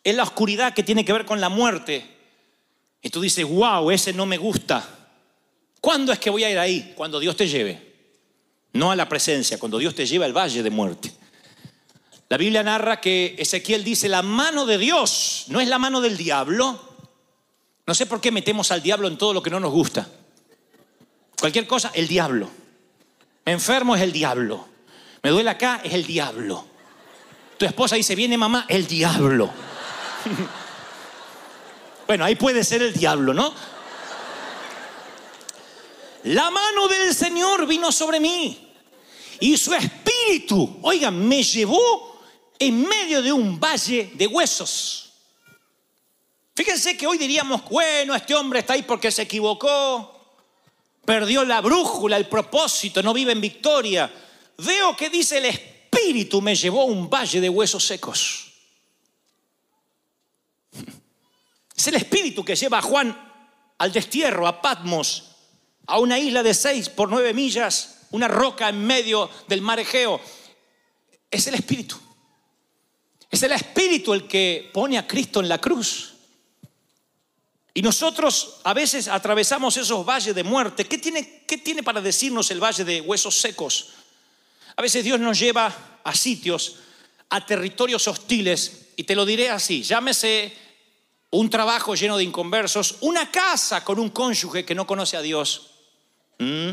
es 0.05 0.14
la 0.14 0.23
oscuridad 0.23 0.75
que 0.75 0.83
tiene 0.83 1.05
que 1.05 1.12
ver 1.12 1.25
con 1.25 1.40
la 1.40 1.49
muerte. 1.49 2.07
Y 3.02 3.11
tú 3.11 3.21
dices, 3.21 3.45
wow, 3.47 3.90
ese 3.90 4.12
no 4.12 4.26
me 4.26 4.37
gusta. 4.37 4.87
¿Cuándo 5.81 6.12
es 6.12 6.19
que 6.19 6.31
voy 6.31 6.45
a 6.45 6.50
ir 6.50 6.59
ahí? 6.59 6.93
Cuando 6.97 7.19
Dios 7.19 7.37
te 7.37 7.49
lleve. 7.49 7.95
No 8.73 8.90
a 8.90 8.97
la 8.97 9.09
presencia, 9.09 9.59
cuando 9.59 9.78
Dios 9.78 9.95
te 9.95 10.07
lleva 10.07 10.26
al 10.26 10.37
valle 10.37 10.62
de 10.62 10.71
muerte. 10.71 11.12
La 12.28 12.37
Biblia 12.37 12.62
narra 12.62 13.00
que 13.00 13.37
Ezequiel 13.38 13.85
dice, 13.85 14.09
la 14.09 14.23
mano 14.23 14.66
de 14.66 14.78
Dios 14.78 15.45
no 15.49 15.61
es 15.61 15.69
la 15.69 15.78
mano 15.78 16.00
del 16.00 16.16
diablo. 16.16 16.81
No 17.87 17.95
sé 17.95 18.05
por 18.07 18.21
qué 18.21 18.33
metemos 18.33 18.73
al 18.73 18.83
diablo 18.83 19.07
en 19.07 19.16
todo 19.16 19.33
lo 19.33 19.43
que 19.43 19.50
no 19.50 19.61
nos 19.61 19.73
gusta. 19.73 20.09
Cualquier 21.38 21.66
cosa, 21.66 21.93
el 21.95 22.09
diablo. 22.09 22.50
Me 23.46 23.52
enfermo 23.52 23.94
es 23.96 24.02
el 24.02 24.12
diablo. 24.12 24.68
Me 25.22 25.30
duele 25.30 25.48
acá 25.50 25.80
es 25.82 25.94
el 25.94 26.04
diablo. 26.04 26.66
Tu 27.56 27.64
esposa 27.64 27.96
dice, 27.96 28.14
viene 28.14 28.36
mamá, 28.36 28.66
el 28.68 28.86
diablo. 28.86 29.50
bueno, 32.06 32.24
ahí 32.24 32.34
puede 32.34 32.64
ser 32.64 32.82
el 32.82 32.92
diablo, 32.92 33.32
¿no? 33.32 33.54
La 36.24 36.50
mano 36.50 36.88
del 36.88 37.14
Señor 37.14 37.66
vino 37.68 37.92
sobre 37.92 38.18
mí 38.18 38.74
y 39.38 39.56
su 39.56 39.72
espíritu, 39.74 40.80
oigan, 40.82 41.26
me 41.26 41.42
llevó 41.42 42.20
en 42.58 42.82
medio 42.82 43.22
de 43.22 43.32
un 43.32 43.60
valle 43.60 44.10
de 44.14 44.26
huesos. 44.26 45.12
Fíjense 46.54 46.96
que 46.96 47.06
hoy 47.06 47.16
diríamos, 47.16 47.62
bueno, 47.68 48.14
este 48.14 48.34
hombre 48.34 48.60
está 48.60 48.72
ahí 48.72 48.82
porque 48.82 49.12
se 49.12 49.22
equivocó, 49.22 50.15
perdió 51.06 51.44
la 51.44 51.62
brújula, 51.62 52.18
el 52.18 52.28
propósito, 52.28 53.02
no 53.02 53.14
vive 53.14 53.32
en 53.32 53.40
victoria. 53.40 54.12
Veo 54.58 54.94
que 54.96 55.08
dice 55.08 55.38
el 55.38 55.46
Espíritu 55.46 56.42
me 56.42 56.54
llevó 56.54 56.82
a 56.82 56.86
un 56.86 57.08
valle 57.08 57.40
de 57.40 57.48
huesos 57.48 57.86
secos. 57.86 58.52
Es 61.75 61.86
el 61.86 61.94
espíritu 61.94 62.44
que 62.44 62.56
lleva 62.56 62.78
a 62.78 62.82
Juan 62.82 63.16
al 63.78 63.92
destierro, 63.92 64.46
a 64.46 64.62
Patmos, 64.62 65.36
a 65.86 65.98
una 65.98 66.18
isla 66.18 66.42
de 66.42 66.54
seis 66.54 66.88
por 66.88 67.10
nueve 67.10 67.34
millas, 67.34 68.06
una 68.10 68.28
roca 68.28 68.68
en 68.68 68.84
medio 68.86 69.30
del 69.46 69.60
mar 69.60 69.78
Egeo. 69.78 70.20
Es 71.30 71.46
el 71.46 71.54
espíritu. 71.54 71.96
Es 73.30 73.42
el 73.42 73.52
espíritu 73.52 74.14
el 74.14 74.26
que 74.26 74.70
pone 74.72 74.96
a 74.96 75.06
Cristo 75.06 75.40
en 75.40 75.48
la 75.48 75.58
cruz. 75.58 76.15
Y 77.76 77.83
nosotros 77.83 78.54
a 78.64 78.73
veces 78.73 79.06
atravesamos 79.06 79.76
esos 79.76 80.02
valles 80.02 80.35
de 80.35 80.42
muerte. 80.42 80.87
¿Qué 80.87 80.97
tiene, 80.97 81.45
¿Qué 81.47 81.59
tiene 81.59 81.83
para 81.83 82.00
decirnos 82.00 82.50
el 82.50 82.59
valle 82.59 82.85
de 82.85 83.02
huesos 83.02 83.38
secos? 83.38 83.90
A 84.76 84.80
veces 84.80 85.04
Dios 85.04 85.21
nos 85.21 85.38
lleva 85.38 86.00
a 86.02 86.14
sitios, 86.14 86.76
a 87.28 87.45
territorios 87.45 88.09
hostiles, 88.09 88.92
y 88.97 89.04
te 89.04 89.14
lo 89.14 89.26
diré 89.26 89.50
así, 89.50 89.83
llámese 89.83 90.56
un 91.33 91.50
trabajo 91.50 91.95
lleno 91.95 92.16
de 92.16 92.25
inconversos, 92.25 92.97
una 93.02 93.30
casa 93.30 93.85
con 93.85 93.99
un 93.99 94.09
cónyuge 94.09 94.64
que 94.64 94.75
no 94.75 94.87
conoce 94.87 95.18
a 95.18 95.21
Dios. 95.21 95.73
¿Mm? 96.38 96.71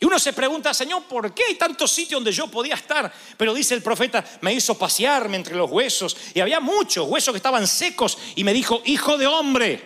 Y 0.00 0.04
uno 0.04 0.18
se 0.18 0.32
pregunta, 0.32 0.72
Señor, 0.72 1.02
¿por 1.04 1.34
qué 1.34 1.44
hay 1.44 1.54
tantos 1.56 1.90
sitios 1.90 2.18
donde 2.18 2.30
yo 2.30 2.46
podía 2.48 2.74
estar? 2.74 3.12
Pero 3.36 3.52
dice 3.52 3.74
el 3.74 3.82
profeta, 3.82 4.24
me 4.42 4.52
hizo 4.52 4.78
pasearme 4.78 5.36
entre 5.36 5.56
los 5.56 5.70
huesos 5.70 6.16
y 6.34 6.40
había 6.40 6.60
muchos 6.60 7.08
huesos 7.08 7.32
que 7.32 7.38
estaban 7.38 7.66
secos 7.66 8.16
y 8.36 8.44
me 8.44 8.52
dijo, 8.52 8.80
hijo 8.84 9.18
de 9.18 9.26
hombre, 9.26 9.82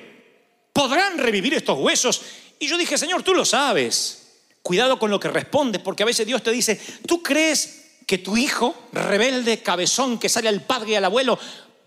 ¿podrán 0.73 1.16
revivir 1.16 1.54
estos 1.54 1.78
huesos? 1.78 2.21
Y 2.59 2.66
yo 2.66 2.76
dije, 2.76 2.99
Señor, 2.99 3.23
tú 3.23 3.33
lo 3.33 3.45
sabes. 3.45 4.19
Cuidado 4.62 4.99
con 4.99 5.11
lo 5.11 5.19
que 5.19 5.28
respondes, 5.28 5.81
porque 5.81 6.02
a 6.02 6.07
veces 6.07 6.26
Dios 6.26 6.42
te 6.42 6.50
dice, 6.50 6.81
¿tú 7.07 7.23
crees 7.23 7.97
que 8.07 8.19
tu 8.19 8.37
hijo, 8.37 8.88
rebelde, 8.92 9.62
cabezón, 9.62 10.19
que 10.19 10.28
sale 10.28 10.49
al 10.49 10.61
padre 10.62 10.92
y 10.92 10.95
al 10.95 11.04
abuelo, 11.07 11.38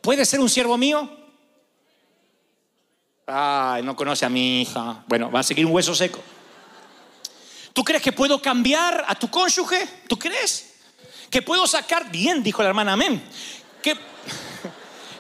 puede 0.02 0.26
ser 0.26 0.40
un 0.40 0.50
siervo 0.50 0.78
mío? 0.78 1.10
Ay, 3.28 3.84
no 3.84 3.96
conoce 3.96 4.26
a 4.26 4.30
mi 4.30 4.64
hija. 4.64 5.04
Bueno, 5.08 5.32
va 5.32 5.40
a 5.40 5.44
seguir 5.44 5.66
un 5.66 5.72
hueso 5.72 5.94
seco. 5.94 6.20
¿Tú 7.76 7.84
crees 7.84 8.02
que 8.02 8.14
puedo 8.14 8.42
cambiar 8.42 9.04
a 9.06 9.16
tu 9.16 9.30
cónyuge? 9.30 9.86
¿Tú 10.08 10.18
crees? 10.18 10.76
Que 11.30 11.42
puedo 11.42 11.68
sacar, 11.68 12.10
bien, 12.10 12.42
dijo 12.42 12.64
la 12.64 12.70
hermana, 12.70 12.94
amén. 12.94 13.22
Que, 13.82 13.98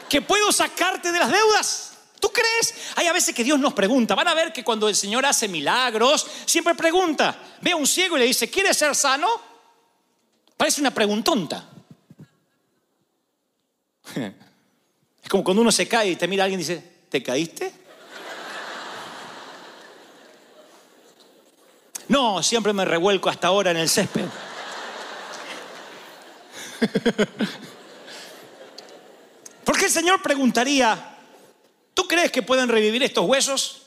que 0.07 0.21
puedo 0.21 0.53
sacarte 0.53 1.11
de 1.11 1.19
las 1.19 1.29
deudas. 1.29 1.97
¿Tú 2.21 2.31
crees? 2.31 2.73
Hay 2.95 3.07
a 3.07 3.11
veces 3.11 3.35
que 3.35 3.43
Dios 3.43 3.59
nos 3.59 3.73
pregunta. 3.73 4.15
Van 4.15 4.29
a 4.29 4.33
ver 4.33 4.53
que 4.53 4.63
cuando 4.63 4.87
el 4.87 4.95
Señor 4.95 5.25
hace 5.25 5.49
milagros, 5.49 6.25
siempre 6.45 6.73
pregunta. 6.75 7.37
Ve 7.59 7.71
a 7.71 7.75
un 7.75 7.85
ciego 7.85 8.15
y 8.15 8.21
le 8.21 8.25
dice, 8.27 8.49
¿quieres 8.49 8.77
ser 8.77 8.95
sano? 8.95 9.27
Parece 10.55 10.79
una 10.79 10.91
preguntonta. 10.91 11.69
Es 15.21 15.29
como 15.29 15.43
cuando 15.43 15.61
uno 15.61 15.71
se 15.73 15.87
cae 15.87 16.11
y 16.11 16.15
te 16.15 16.27
mira 16.27 16.43
alguien 16.43 16.59
y 16.61 16.63
dice, 16.63 16.81
¿te 17.09 17.21
caíste? 17.21 17.73
No, 22.07 22.43
siempre 22.43 22.73
me 22.73 22.85
revuelco 22.85 23.29
hasta 23.29 23.47
ahora 23.47 23.71
en 23.71 23.77
el 23.77 23.89
césped. 23.89 24.25
¿Por 29.63 29.77
qué 29.77 29.85
el 29.85 29.91
Señor 29.91 30.21
preguntaría, 30.21 31.17
¿tú 31.93 32.07
crees 32.07 32.31
que 32.31 32.43
pueden 32.43 32.69
revivir 32.69 33.01
estos 33.03 33.25
huesos? 33.25 33.81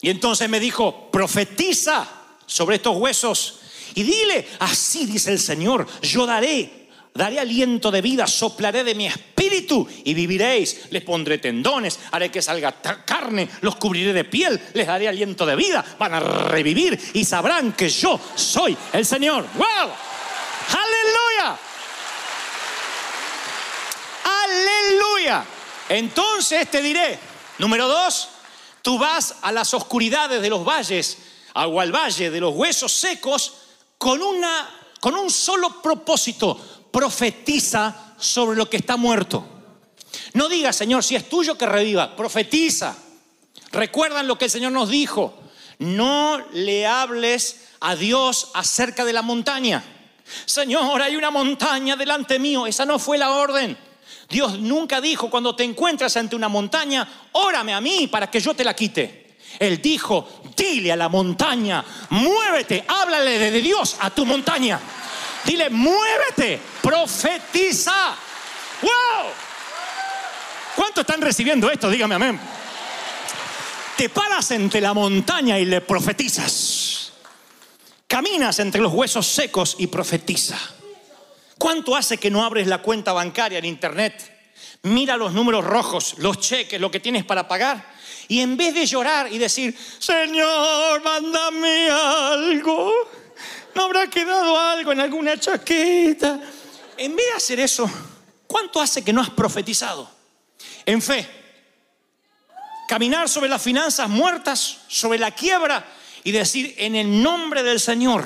Y 0.00 0.10
entonces 0.10 0.48
me 0.48 0.60
dijo, 0.60 1.10
profetiza 1.10 2.08
sobre 2.46 2.76
estos 2.76 2.96
huesos 2.96 3.60
y 3.94 4.02
dile, 4.04 4.48
así 4.60 5.06
dice 5.06 5.32
el 5.32 5.40
Señor, 5.40 5.86
yo 6.02 6.26
daré 6.26 6.80
daré 7.14 7.40
aliento 7.40 7.90
de 7.90 8.02
vida, 8.02 8.26
soplaré 8.26 8.84
de 8.84 8.94
mi 8.94 9.06
espíritu 9.06 9.29
y 10.04 10.14
viviréis. 10.14 10.90
Les 10.90 11.02
pondré 11.02 11.38
tendones, 11.38 11.98
haré 12.12 12.30
que 12.30 12.42
salga 12.42 12.72
carne, 13.04 13.48
los 13.60 13.76
cubriré 13.76 14.12
de 14.12 14.24
piel, 14.24 14.60
les 14.74 14.86
daré 14.86 15.08
aliento 15.08 15.44
de 15.46 15.56
vida, 15.56 15.84
van 15.98 16.14
a 16.14 16.20
revivir 16.20 16.98
y 17.14 17.24
sabrán 17.24 17.72
que 17.72 17.88
yo 17.88 18.18
soy 18.34 18.76
el 18.92 19.04
Señor. 19.04 19.46
¡Wow! 19.54 19.90
¡Aleluya! 20.68 21.58
¡Aleluya! 24.44 25.44
Entonces 25.88 26.70
te 26.70 26.82
diré, 26.82 27.18
número 27.58 27.88
dos, 27.88 28.28
tú 28.82 28.98
vas 28.98 29.36
a 29.42 29.52
las 29.52 29.74
oscuridades 29.74 30.40
de 30.40 30.48
los 30.48 30.64
valles, 30.64 31.18
o 31.54 31.80
al 31.80 31.92
valle 31.92 32.30
de 32.30 32.40
los 32.40 32.54
huesos 32.54 32.92
secos, 32.92 33.54
con, 33.98 34.22
una, 34.22 34.70
con 35.00 35.14
un 35.14 35.30
solo 35.30 35.82
propósito, 35.82 36.79
profetiza 36.90 38.14
sobre 38.18 38.56
lo 38.56 38.68
que 38.68 38.78
está 38.78 38.96
muerto. 38.96 39.46
No 40.34 40.48
diga, 40.48 40.72
Señor, 40.72 41.04
si 41.04 41.16
es 41.16 41.28
tuyo 41.28 41.56
que 41.56 41.66
reviva, 41.66 42.16
profetiza. 42.16 42.96
Recuerdan 43.72 44.26
lo 44.26 44.36
que 44.36 44.46
el 44.46 44.50
Señor 44.50 44.72
nos 44.72 44.88
dijo. 44.88 45.34
No 45.78 46.38
le 46.52 46.86
hables 46.86 47.68
a 47.80 47.96
Dios 47.96 48.50
acerca 48.54 49.04
de 49.04 49.12
la 49.12 49.22
montaña. 49.22 49.82
Señor, 50.44 51.00
hay 51.02 51.16
una 51.16 51.30
montaña 51.30 51.96
delante 51.96 52.38
mío. 52.38 52.66
Esa 52.66 52.84
no 52.84 52.98
fue 52.98 53.18
la 53.18 53.30
orden. 53.30 53.76
Dios 54.28 54.58
nunca 54.60 55.00
dijo, 55.00 55.28
cuando 55.30 55.56
te 55.56 55.64
encuentras 55.64 56.16
ante 56.16 56.36
una 56.36 56.48
montaña, 56.48 57.08
órame 57.32 57.74
a 57.74 57.80
mí 57.80 58.06
para 58.06 58.30
que 58.30 58.40
yo 58.40 58.54
te 58.54 58.64
la 58.64 58.74
quite. 58.74 59.36
Él 59.58 59.82
dijo, 59.82 60.42
dile 60.56 60.92
a 60.92 60.96
la 60.96 61.08
montaña, 61.08 61.84
muévete, 62.10 62.84
háblale 62.86 63.50
de 63.50 63.60
Dios 63.60 63.96
a 63.98 64.10
tu 64.10 64.24
montaña. 64.24 64.78
Dile, 65.44 65.70
muévete, 65.70 66.60
profetiza. 66.82 68.16
¡Wow! 68.82 69.30
¿Cuántos 70.76 71.02
están 71.02 71.20
recibiendo 71.20 71.70
esto? 71.70 71.90
Dígame 71.90 72.14
amén. 72.14 72.40
Te 73.96 74.08
paras 74.08 74.50
entre 74.52 74.80
la 74.80 74.94
montaña 74.94 75.58
y 75.58 75.66
le 75.66 75.80
profetizas. 75.82 77.12
Caminas 78.06 78.58
entre 78.58 78.80
los 78.80 78.92
huesos 78.92 79.26
secos 79.26 79.76
y 79.78 79.88
profetiza. 79.88 80.58
¿Cuánto 81.58 81.94
hace 81.94 82.16
que 82.16 82.30
no 82.30 82.42
abres 82.42 82.66
la 82.66 82.78
cuenta 82.78 83.12
bancaria 83.12 83.58
en 83.58 83.66
internet? 83.66 84.40
Mira 84.82 85.18
los 85.18 85.34
números 85.34 85.64
rojos, 85.64 86.14
los 86.16 86.40
cheques, 86.40 86.80
lo 86.80 86.90
que 86.90 87.00
tienes 87.00 87.24
para 87.24 87.46
pagar. 87.46 87.84
Y 88.28 88.40
en 88.40 88.56
vez 88.56 88.72
de 88.74 88.86
llorar 88.86 89.30
y 89.30 89.36
decir, 89.36 89.76
Señor, 89.98 91.02
mándame 91.02 91.90
algo 91.90 92.90
¿No 93.74 93.84
habrá 93.84 94.08
quedado 94.08 94.58
algo 94.58 94.92
en 94.92 95.00
alguna 95.00 95.38
chaqueta? 95.38 96.40
En 96.96 97.16
vez 97.16 97.26
de 97.26 97.32
hacer 97.32 97.60
eso, 97.60 97.90
¿cuánto 98.46 98.80
hace 98.80 99.02
que 99.02 99.12
no 99.12 99.20
has 99.20 99.30
profetizado? 99.30 100.10
En 100.84 101.00
fe. 101.00 101.28
Caminar 102.88 103.28
sobre 103.28 103.48
las 103.48 103.62
finanzas 103.62 104.08
muertas, 104.08 104.78
sobre 104.88 105.18
la 105.18 105.30
quiebra 105.30 105.86
y 106.24 106.32
decir, 106.32 106.74
en 106.76 106.96
el 106.96 107.22
nombre 107.22 107.62
del 107.62 107.80
Señor, 107.80 108.24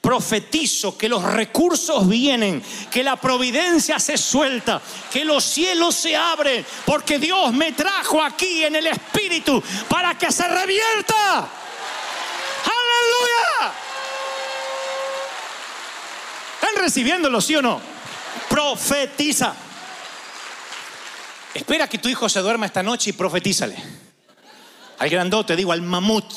profetizo 0.00 0.96
que 0.98 1.08
los 1.08 1.22
recursos 1.22 2.08
vienen, 2.08 2.62
que 2.90 3.04
la 3.04 3.16
providencia 3.16 3.98
se 3.98 4.18
suelta, 4.18 4.80
que 5.12 5.24
los 5.24 5.44
cielos 5.44 5.94
se 5.94 6.16
abren, 6.16 6.64
porque 6.84 7.18
Dios 7.18 7.52
me 7.52 7.72
trajo 7.72 8.22
aquí 8.22 8.64
en 8.64 8.76
el 8.76 8.86
Espíritu 8.86 9.62
para 9.88 10.16
que 10.16 10.32
se 10.32 10.48
revierta. 10.48 11.48
Aleluya. 12.64 13.87
¿Están 16.78 16.90
recibiéndolo, 16.90 17.40
sí 17.40 17.56
o 17.56 17.60
no? 17.60 17.80
Profetiza. 18.48 19.52
Espera 21.52 21.88
que 21.88 21.98
tu 21.98 22.08
hijo 22.08 22.28
se 22.28 22.38
duerma 22.38 22.66
esta 22.66 22.84
noche 22.84 23.10
y 23.10 23.12
profetízale. 23.14 23.74
Al 25.00 25.10
grandote, 25.10 25.56
digo, 25.56 25.72
al 25.72 25.82
mamut. 25.82 26.32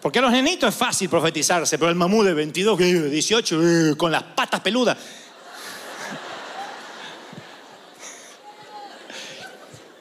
Porque 0.00 0.20
a 0.20 0.22
los 0.22 0.32
nenitos 0.32 0.70
es 0.70 0.74
fácil 0.74 1.10
profetizarse, 1.10 1.76
pero 1.76 1.90
el 1.90 1.96
mamut 1.96 2.24
de 2.24 2.32
22, 2.32 2.78
18, 2.78 3.60
eh, 3.62 3.94
con 3.94 4.10
las 4.10 4.22
patas 4.22 4.60
peludas. 4.60 4.96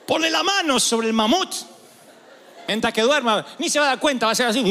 Ponle 0.07 0.29
la 0.29 0.43
mano 0.43 0.79
sobre 0.79 1.07
el 1.07 1.13
mamut. 1.13 1.53
Mientras 2.69 2.93
que 2.93 3.01
duerma, 3.01 3.45
ni 3.59 3.69
se 3.69 3.79
va 3.79 3.87
a 3.87 3.89
dar 3.89 3.99
cuenta, 3.99 4.27
va 4.27 4.31
a 4.31 4.35
ser 4.35 4.47
así. 4.47 4.63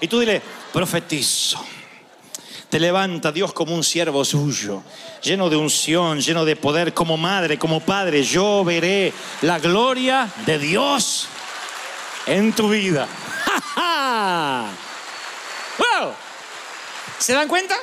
Y 0.00 0.06
tú 0.06 0.20
dile, 0.20 0.40
profetizo 0.72 1.75
te 2.76 2.80
levanta 2.80 3.32
Dios 3.32 3.54
como 3.54 3.74
un 3.74 3.82
siervo 3.82 4.22
suyo, 4.22 4.82
lleno 5.22 5.48
de 5.48 5.56
unción, 5.56 6.20
lleno 6.20 6.44
de 6.44 6.56
poder, 6.56 6.92
como 6.92 7.16
madre, 7.16 7.58
como 7.58 7.80
padre. 7.80 8.22
Yo 8.22 8.64
veré 8.66 9.14
la 9.40 9.58
gloria 9.58 10.30
de 10.44 10.58
Dios 10.58 11.26
en 12.26 12.52
tu 12.52 12.68
vida. 12.68 13.08
¡Wow! 15.78 16.12
¿Se 17.18 17.32
dan 17.32 17.48
cuenta? 17.48 17.74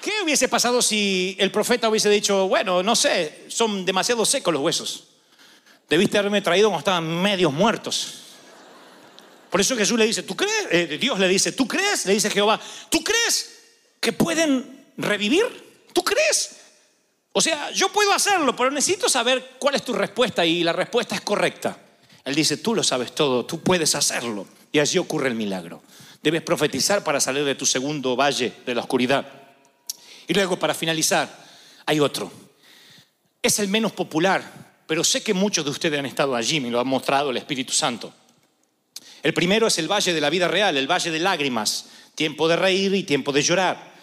¿Qué 0.00 0.22
hubiese 0.24 0.48
pasado 0.48 0.80
si 0.80 1.36
el 1.38 1.50
profeta 1.50 1.90
hubiese 1.90 2.08
dicho, 2.08 2.48
bueno, 2.48 2.82
no 2.82 2.96
sé, 2.96 3.44
son 3.48 3.84
demasiado 3.84 4.24
secos 4.24 4.54
los 4.54 4.62
huesos? 4.62 5.04
Debiste 5.90 6.16
haberme 6.16 6.40
traído 6.40 6.70
cuando 6.70 6.78
estaban 6.78 7.06
medios 7.20 7.52
muertos. 7.52 8.23
Por 9.54 9.60
eso 9.60 9.76
Jesús 9.76 9.96
le 9.96 10.04
dice, 10.04 10.24
¿tú 10.24 10.34
crees? 10.34 10.66
Eh, 10.72 10.98
Dios 11.00 11.16
le 11.16 11.28
dice, 11.28 11.52
¿tú 11.52 11.68
crees? 11.68 12.06
Le 12.06 12.14
dice 12.14 12.28
Jehová, 12.28 12.60
¿tú 12.90 13.04
crees 13.04 13.54
que 14.00 14.12
pueden 14.12 14.88
revivir? 14.96 15.44
¿Tú 15.92 16.02
crees? 16.02 16.56
O 17.30 17.40
sea, 17.40 17.70
yo 17.70 17.92
puedo 17.92 18.12
hacerlo, 18.12 18.56
pero 18.56 18.72
necesito 18.72 19.08
saber 19.08 19.52
cuál 19.60 19.76
es 19.76 19.84
tu 19.84 19.92
respuesta 19.92 20.44
y 20.44 20.64
la 20.64 20.72
respuesta 20.72 21.14
es 21.14 21.20
correcta. 21.20 21.78
Él 22.24 22.34
dice, 22.34 22.56
tú 22.56 22.74
lo 22.74 22.82
sabes 22.82 23.14
todo, 23.14 23.46
tú 23.46 23.60
puedes 23.60 23.94
hacerlo. 23.94 24.48
Y 24.72 24.80
así 24.80 24.98
ocurre 24.98 25.28
el 25.28 25.36
milagro. 25.36 25.84
Debes 26.20 26.42
profetizar 26.42 27.04
para 27.04 27.20
salir 27.20 27.44
de 27.44 27.54
tu 27.54 27.64
segundo 27.64 28.16
valle 28.16 28.54
de 28.66 28.74
la 28.74 28.80
oscuridad. 28.80 29.24
Y 30.26 30.34
luego, 30.34 30.58
para 30.58 30.74
finalizar, 30.74 31.32
hay 31.86 32.00
otro. 32.00 32.28
Es 33.40 33.60
el 33.60 33.68
menos 33.68 33.92
popular, 33.92 34.82
pero 34.88 35.04
sé 35.04 35.22
que 35.22 35.32
muchos 35.32 35.64
de 35.64 35.70
ustedes 35.70 36.00
han 36.00 36.06
estado 36.06 36.34
allí, 36.34 36.58
me 36.58 36.72
lo 36.72 36.80
ha 36.80 36.84
mostrado 36.84 37.30
el 37.30 37.36
Espíritu 37.36 37.72
Santo. 37.72 38.12
El 39.24 39.32
primero 39.32 39.66
es 39.66 39.78
el 39.78 39.90
valle 39.90 40.12
de 40.12 40.20
la 40.20 40.28
vida 40.28 40.48
real, 40.48 40.76
el 40.76 40.86
valle 40.86 41.10
de 41.10 41.18
lágrimas, 41.18 41.86
tiempo 42.14 42.46
de 42.46 42.56
reír 42.56 42.94
y 42.94 43.04
tiempo 43.04 43.32
de 43.32 43.40
llorar. 43.40 43.94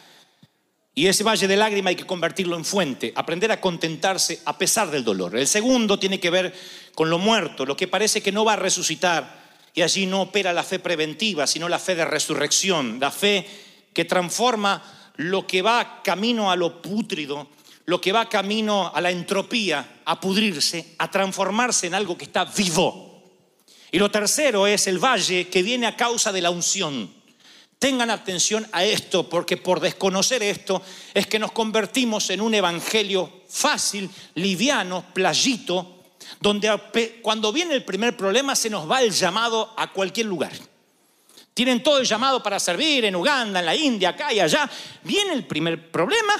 Y 0.95 1.05
ese 1.05 1.23
valle 1.23 1.47
de 1.47 1.55
lágrimas 1.55 1.91
hay 1.91 1.95
que 1.95 2.07
convertirlo 2.07 2.57
en 2.57 2.65
fuente, 2.65 3.13
aprender 3.15 3.51
a 3.51 3.62
contentarse 3.62 4.41
a 4.45 4.57
pesar 4.57 4.89
del 4.89 5.03
dolor. 5.03 5.38
El 5.38 5.45
segundo 5.45 5.99
tiene 5.99 6.19
que 6.19 6.31
ver 6.31 6.55
con 6.95 7.12
lo 7.12 7.19
muerto, 7.19 7.67
lo 7.67 7.77
que 7.77 7.88
parece 7.88 8.23
que 8.23 8.31
no 8.31 8.43
va 8.43 8.53
a 8.53 8.55
resucitar. 8.55 9.39
Y 9.75 9.84
allí 9.84 10.07
no 10.07 10.23
opera 10.23 10.53
la 10.53 10.63
fe 10.63 10.79
preventiva, 10.79 11.45
sino 11.45 11.69
la 11.69 11.77
fe 11.77 11.93
de 11.93 12.03
resurrección, 12.03 12.99
la 12.99 13.12
fe 13.12 13.45
que 13.93 14.05
transforma 14.05 14.81
lo 15.17 15.45
que 15.45 15.62
va 15.62 16.01
camino 16.03 16.49
a 16.49 16.55
lo 16.55 16.81
pútrido, 16.81 17.47
lo 17.86 18.01
que 18.01 18.12
va 18.12 18.27
camino 18.27 18.91
a 18.91 18.99
la 18.99 19.12
entropía, 19.12 20.01
a 20.03 20.19
pudrirse, 20.19 20.95
a 20.97 21.12
transformarse 21.12 21.86
en 21.86 21.93
algo 21.93 22.17
que 22.17 22.25
está 22.25 22.43
vivo. 22.43 23.11
Y 23.91 23.99
lo 23.99 24.10
tercero 24.10 24.67
es 24.67 24.88
el 24.88 24.99
valle 24.99 25.49
que 25.49 25.63
viene 25.63 25.86
a 25.86 25.97
causa 25.97 26.32
de 26.32 26.41
la 26.41 26.49
unción. 26.49 27.13
Tengan 27.77 28.10
atención 28.10 28.65
a 28.71 28.84
esto, 28.84 29.27
porque 29.27 29.58
por 29.58 29.80
desconocer 29.80 30.43
esto 30.43 30.82
es 31.13 31.27
que 31.27 31.39
nos 31.39 31.51
convertimos 31.51 32.30
en 32.30 32.39
un 32.39 32.54
evangelio 32.54 33.41
fácil, 33.49 34.10
liviano, 34.36 35.04
playito, 35.13 36.04
donde 36.39 37.19
cuando 37.21 37.51
viene 37.51 37.73
el 37.73 37.84
primer 37.84 38.15
problema 38.15 38.56
se 38.56 38.69
nos 38.69 38.89
va 38.89 39.01
el 39.01 39.12
llamado 39.12 39.73
a 39.75 39.91
cualquier 39.91 40.27
lugar. 40.27 40.54
Tienen 41.54 41.84
todo 41.84 41.97
el 41.97 42.06
llamado 42.06 42.41
para 42.41 42.60
servir 42.60 43.04
en 43.04 43.15
Uganda, 43.15 43.60
en 43.60 43.65
la 43.65 43.75
India, 43.75 44.10
acá 44.10 44.32
y 44.32 44.39
allá. 44.39 44.69
Viene 45.04 45.34
el 45.34 45.45
primer 45.45 45.91
problema, 45.91 46.34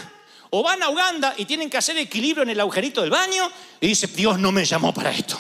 o 0.52 0.64
van 0.64 0.84
a 0.84 0.90
Uganda 0.90 1.34
y 1.38 1.46
tienen 1.46 1.70
que 1.70 1.78
hacer 1.78 1.98
equilibrio 1.98 2.44
en 2.44 2.50
el 2.50 2.60
agujerito 2.60 3.02
del 3.02 3.10
baño 3.10 3.50
y 3.80 3.88
dice, 3.88 4.08
Dios 4.08 4.40
no 4.40 4.52
me 4.52 4.64
llamó 4.64 4.94
para 4.94 5.12
esto. 5.12 5.38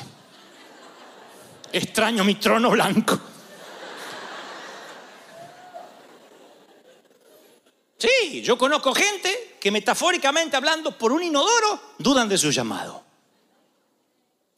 Extraño 1.72 2.24
mi 2.24 2.36
trono 2.36 2.70
blanco. 2.70 3.20
Sí, 7.98 8.42
yo 8.42 8.58
conozco 8.58 8.94
gente 8.96 9.58
que 9.60 9.70
metafóricamente 9.70 10.58
hablando 10.58 10.98
por 10.98 11.12
un 11.12 11.22
inodoro 11.22 11.94
dudan 12.00 12.28
de 12.28 12.38
su 12.38 12.50
llamado. 12.50 13.04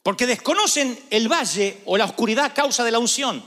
Porque 0.02 0.26
desconocen 0.26 0.98
el 1.10 1.28
valle 1.30 1.82
o 1.84 1.96
la 1.96 2.06
oscuridad 2.06 2.46
a 2.46 2.54
causa 2.54 2.84
de 2.84 2.90
la 2.90 2.98
unción. 2.98 3.44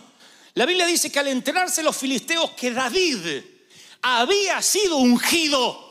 La 0.54 0.66
Biblia 0.66 0.86
dice 0.86 1.12
que 1.12 1.20
al 1.20 1.28
enterarse 1.28 1.84
los 1.84 1.98
filisteos 1.98 2.52
que 2.52 2.72
David 2.72 3.44
había 4.02 4.62
sido 4.62 4.98
ungido, 4.98 5.88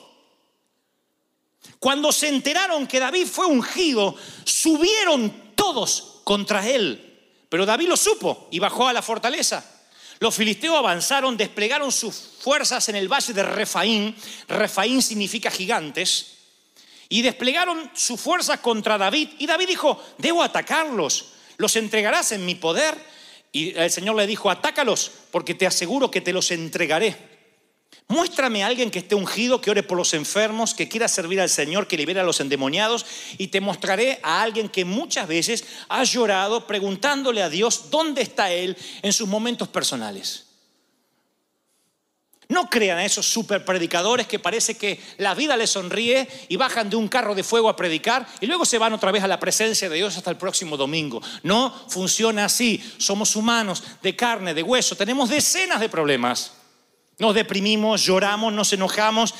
cuando 1.78 2.10
se 2.12 2.28
enteraron 2.28 2.86
que 2.86 3.00
David 3.00 3.26
fue 3.26 3.46
ungido, 3.46 4.14
subieron 4.44 5.52
todos 5.54 6.20
contra 6.24 6.68
él. 6.68 7.05
Pero 7.48 7.66
David 7.66 7.88
lo 7.88 7.96
supo 7.96 8.48
y 8.50 8.58
bajó 8.58 8.88
a 8.88 8.92
la 8.92 9.02
fortaleza. 9.02 9.64
Los 10.18 10.34
filisteos 10.34 10.76
avanzaron, 10.76 11.36
desplegaron 11.36 11.92
sus 11.92 12.14
fuerzas 12.40 12.88
en 12.88 12.96
el 12.96 13.08
valle 13.08 13.32
de 13.32 13.42
Refaín. 13.42 14.16
Refaín 14.48 15.02
significa 15.02 15.50
gigantes 15.50 16.36
y 17.08 17.22
desplegaron 17.22 17.90
su 17.94 18.16
fuerza 18.16 18.60
contra 18.62 18.98
David. 18.98 19.30
Y 19.38 19.46
David 19.46 19.68
dijo, 19.68 20.02
debo 20.18 20.42
atacarlos, 20.42 21.26
los 21.58 21.76
entregarás 21.76 22.32
en 22.32 22.44
mi 22.46 22.54
poder. 22.54 22.96
Y 23.52 23.76
el 23.76 23.90
Señor 23.90 24.16
le 24.16 24.26
dijo, 24.26 24.50
atácalos, 24.50 25.12
porque 25.30 25.54
te 25.54 25.66
aseguro 25.66 26.10
que 26.10 26.20
te 26.20 26.32
los 26.32 26.50
entregaré. 26.50 27.35
Muéstrame 28.08 28.62
a 28.62 28.68
alguien 28.68 28.90
que 28.90 29.00
esté 29.00 29.16
ungido, 29.16 29.60
que 29.60 29.70
ore 29.70 29.82
por 29.82 29.98
los 29.98 30.14
enfermos, 30.14 30.74
que 30.74 30.88
quiera 30.88 31.08
servir 31.08 31.40
al 31.40 31.50
Señor, 31.50 31.88
que 31.88 31.96
libere 31.96 32.20
a 32.20 32.24
los 32.24 32.38
endemoniados, 32.38 33.04
y 33.36 33.48
te 33.48 33.60
mostraré 33.60 34.20
a 34.22 34.42
alguien 34.42 34.68
que 34.68 34.84
muchas 34.84 35.26
veces 35.26 35.64
ha 35.88 36.04
llorado 36.04 36.68
preguntándole 36.68 37.42
a 37.42 37.48
Dios 37.48 37.90
dónde 37.90 38.22
está 38.22 38.52
Él 38.52 38.76
en 39.02 39.12
sus 39.12 39.26
momentos 39.26 39.66
personales. 39.68 40.44
No 42.48 42.70
crean 42.70 42.98
a 42.98 43.04
esos 43.04 43.26
super 43.26 43.64
predicadores 43.64 44.28
que 44.28 44.38
parece 44.38 44.76
que 44.76 45.00
la 45.18 45.34
vida 45.34 45.56
les 45.56 45.70
sonríe 45.70 46.28
y 46.48 46.54
bajan 46.54 46.88
de 46.88 46.94
un 46.94 47.08
carro 47.08 47.34
de 47.34 47.42
fuego 47.42 47.68
a 47.68 47.74
predicar 47.74 48.24
y 48.40 48.46
luego 48.46 48.64
se 48.64 48.78
van 48.78 48.92
otra 48.92 49.10
vez 49.10 49.24
a 49.24 49.28
la 49.28 49.40
presencia 49.40 49.88
de 49.88 49.96
Dios 49.96 50.16
hasta 50.16 50.30
el 50.30 50.36
próximo 50.36 50.76
domingo. 50.76 51.20
No 51.42 51.74
funciona 51.88 52.44
así. 52.44 52.80
Somos 52.98 53.34
humanos 53.34 53.82
de 54.00 54.14
carne, 54.14 54.54
de 54.54 54.62
hueso. 54.62 54.94
Tenemos 54.94 55.28
decenas 55.28 55.80
de 55.80 55.88
problemas. 55.88 56.52
Nos 57.18 57.34
deprimimos, 57.34 58.04
lloramos, 58.04 58.52
nos 58.52 58.72
enojamos, 58.72 59.34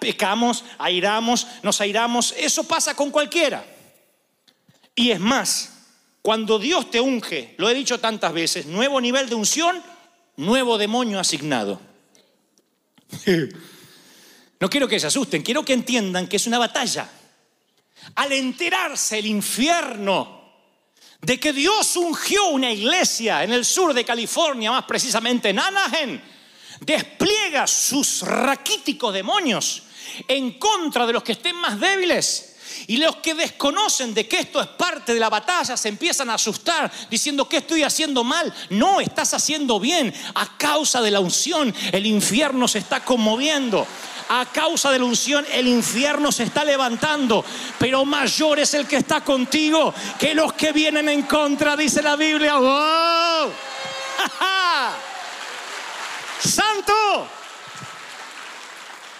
pecamos, 0.00 0.64
airamos, 0.78 1.46
nos 1.62 1.80
airamos. 1.80 2.34
Eso 2.36 2.64
pasa 2.64 2.94
con 2.94 3.10
cualquiera. 3.10 3.64
Y 4.96 5.12
es 5.12 5.20
más, 5.20 5.72
cuando 6.22 6.58
Dios 6.58 6.90
te 6.90 7.00
unge, 7.00 7.54
lo 7.56 7.70
he 7.70 7.74
dicho 7.74 8.00
tantas 8.00 8.32
veces, 8.32 8.66
nuevo 8.66 9.00
nivel 9.00 9.28
de 9.28 9.36
unción, 9.36 9.80
nuevo 10.36 10.78
demonio 10.78 11.20
asignado. 11.20 11.80
No 14.60 14.68
quiero 14.68 14.86
que 14.86 15.00
se 15.00 15.06
asusten, 15.06 15.40
quiero 15.40 15.64
que 15.64 15.72
entiendan 15.72 16.26
que 16.26 16.36
es 16.36 16.46
una 16.46 16.58
batalla. 16.58 17.08
Al 18.14 18.30
enterarse 18.30 19.18
el 19.18 19.24
infierno 19.24 20.52
de 21.22 21.40
que 21.40 21.54
Dios 21.54 21.96
ungió 21.96 22.48
una 22.48 22.70
iglesia 22.70 23.42
en 23.42 23.54
el 23.54 23.64
sur 23.64 23.94
de 23.94 24.04
California, 24.04 24.70
más 24.70 24.84
precisamente 24.84 25.48
en 25.48 25.60
Anaheim, 25.60 26.20
despliega 26.80 27.66
sus 27.66 28.22
raquíticos 28.22 29.12
demonios 29.12 29.82
en 30.26 30.58
contra 30.58 31.06
de 31.06 31.12
los 31.12 31.22
que 31.22 31.32
estén 31.32 31.56
más 31.56 31.78
débiles 31.78 32.50
y 32.86 32.96
los 32.96 33.16
que 33.16 33.34
desconocen 33.34 34.14
de 34.14 34.26
que 34.26 34.40
esto 34.40 34.60
es 34.60 34.68
parte 34.68 35.14
de 35.14 35.20
la 35.20 35.28
batalla 35.28 35.76
se 35.76 35.88
empiezan 35.88 36.30
a 36.30 36.34
asustar 36.34 36.90
diciendo 37.10 37.48
que 37.48 37.58
estoy 37.58 37.82
haciendo 37.82 38.24
mal. 38.24 38.52
No, 38.70 39.00
estás 39.00 39.34
haciendo 39.34 39.80
bien. 39.80 40.12
A 40.34 40.56
causa 40.56 41.00
de 41.00 41.10
la 41.10 41.20
unción 41.20 41.74
el 41.92 42.06
infierno 42.06 42.68
se 42.68 42.78
está 42.78 43.04
conmoviendo. 43.04 43.86
A 44.28 44.46
causa 44.46 44.90
de 44.90 44.98
la 44.98 45.04
unción 45.04 45.44
el 45.52 45.68
infierno 45.68 46.32
se 46.32 46.44
está 46.44 46.64
levantando. 46.64 47.44
Pero 47.78 48.04
mayor 48.04 48.60
es 48.60 48.74
el 48.74 48.86
que 48.86 48.96
está 48.96 49.22
contigo 49.22 49.92
que 50.18 50.34
los 50.34 50.52
que 50.54 50.72
vienen 50.72 51.08
en 51.08 51.22
contra, 51.22 51.76
dice 51.76 52.02
la 52.02 52.16
Biblia. 52.16 52.54
¡Santo! 56.42 57.28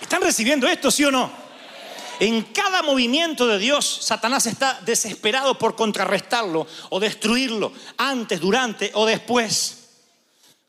¿Están 0.01 0.23
recibiendo 0.23 0.67
esto, 0.67 0.91
sí 0.91 1.05
o 1.05 1.11
no? 1.11 1.31
En 2.19 2.43
cada 2.53 2.83
movimiento 2.83 3.47
de 3.47 3.59
Dios, 3.59 4.01
Satanás 4.03 4.47
está 4.47 4.79
desesperado 4.83 5.57
por 5.57 5.75
contrarrestarlo 5.75 6.67
o 6.91 7.01
destruirlo, 7.01 7.73
antes, 7.97 8.41
durante 8.41 8.91
o 8.95 9.07
después. 9.07 9.89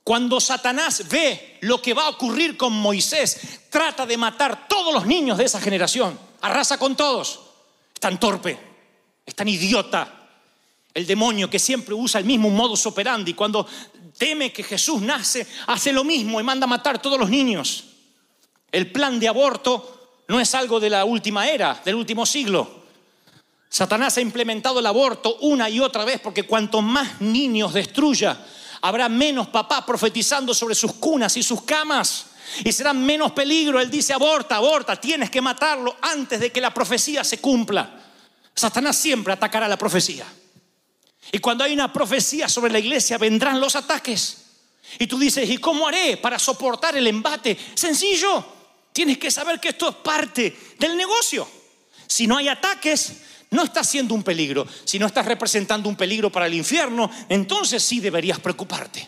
Cuando 0.03 0.39
Satanás 0.39 1.07
ve 1.09 1.57
lo 1.61 1.81
que 1.81 1.93
va 1.93 2.05
a 2.05 2.09
ocurrir 2.09 2.57
con 2.57 2.73
Moisés, 2.73 3.61
trata 3.69 4.05
de 4.05 4.17
matar 4.17 4.67
todos 4.67 4.93
los 4.93 5.05
niños 5.05 5.37
de 5.37 5.45
esa 5.45 5.59
generación, 5.59 6.17
arrasa 6.41 6.77
con 6.77 6.95
todos. 6.95 7.41
Es 7.93 7.99
tan 7.99 8.19
torpe, 8.19 8.57
es 9.25 9.35
tan 9.35 9.47
idiota. 9.47 10.29
El 10.93 11.05
demonio 11.05 11.49
que 11.49 11.59
siempre 11.59 11.93
usa 11.93 12.19
el 12.19 12.25
mismo 12.25 12.49
modus 12.49 12.85
operandi, 12.85 13.33
cuando 13.33 13.67
teme 14.21 14.53
que 14.53 14.61
Jesús 14.61 15.01
nace, 15.01 15.47
hace 15.65 15.91
lo 15.91 16.03
mismo 16.03 16.39
y 16.39 16.43
manda 16.43 16.65
a 16.65 16.67
matar 16.67 17.01
todos 17.01 17.19
los 17.19 17.27
niños. 17.27 17.85
El 18.71 18.91
plan 18.91 19.19
de 19.19 19.27
aborto 19.27 20.19
no 20.27 20.39
es 20.39 20.53
algo 20.53 20.79
de 20.79 20.91
la 20.91 21.05
última 21.05 21.47
era, 21.47 21.81
del 21.83 21.95
último 21.95 22.23
siglo. 22.27 22.83
Satanás 23.67 24.17
ha 24.17 24.21
implementado 24.21 24.79
el 24.79 24.85
aborto 24.85 25.37
una 25.37 25.71
y 25.71 25.79
otra 25.79 26.05
vez 26.05 26.19
porque 26.21 26.43
cuanto 26.43 26.83
más 26.83 27.19
niños 27.19 27.73
destruya, 27.73 28.45
habrá 28.81 29.09
menos 29.09 29.47
papás 29.47 29.85
profetizando 29.85 30.53
sobre 30.53 30.75
sus 30.75 30.93
cunas 30.93 31.35
y 31.35 31.41
sus 31.41 31.63
camas. 31.63 32.27
Y 32.63 32.71
será 32.71 32.93
menos 32.93 33.31
peligro. 33.31 33.79
Él 33.79 33.89
dice, 33.89 34.13
aborta, 34.13 34.57
aborta, 34.57 35.01
tienes 35.01 35.31
que 35.31 35.41
matarlo 35.41 35.95
antes 35.99 36.39
de 36.39 36.51
que 36.51 36.61
la 36.61 36.71
profecía 36.71 37.23
se 37.23 37.39
cumpla. 37.39 37.89
Satanás 38.53 38.97
siempre 38.97 39.33
atacará 39.33 39.67
la 39.67 39.77
profecía. 39.77 40.27
Y 41.31 41.39
cuando 41.39 41.63
hay 41.63 41.73
una 41.73 41.91
profecía 41.91 42.49
sobre 42.49 42.71
la 42.71 42.79
iglesia, 42.79 43.17
vendrán 43.17 43.59
los 43.59 43.75
ataques. 43.75 44.37
Y 44.99 45.07
tú 45.07 45.17
dices, 45.17 45.49
¿y 45.49 45.57
cómo 45.57 45.87
haré 45.87 46.17
para 46.17 46.37
soportar 46.37 46.97
el 46.97 47.07
embate? 47.07 47.57
Sencillo. 47.75 48.45
Tienes 48.91 49.17
que 49.17 49.31
saber 49.31 49.59
que 49.59 49.69
esto 49.69 49.89
es 49.89 49.95
parte 49.95 50.57
del 50.77 50.97
negocio. 50.97 51.47
Si 52.07 52.27
no 52.27 52.37
hay 52.37 52.49
ataques, 52.49 53.13
no 53.51 53.63
estás 53.63 53.89
siendo 53.89 54.13
un 54.13 54.23
peligro. 54.23 54.67
Si 54.83 54.99
no 54.99 55.05
estás 55.05 55.25
representando 55.25 55.87
un 55.87 55.95
peligro 55.95 56.29
para 56.29 56.47
el 56.47 56.53
infierno, 56.53 57.09
entonces 57.29 57.81
sí 57.81 58.01
deberías 58.01 58.39
preocuparte. 58.39 59.07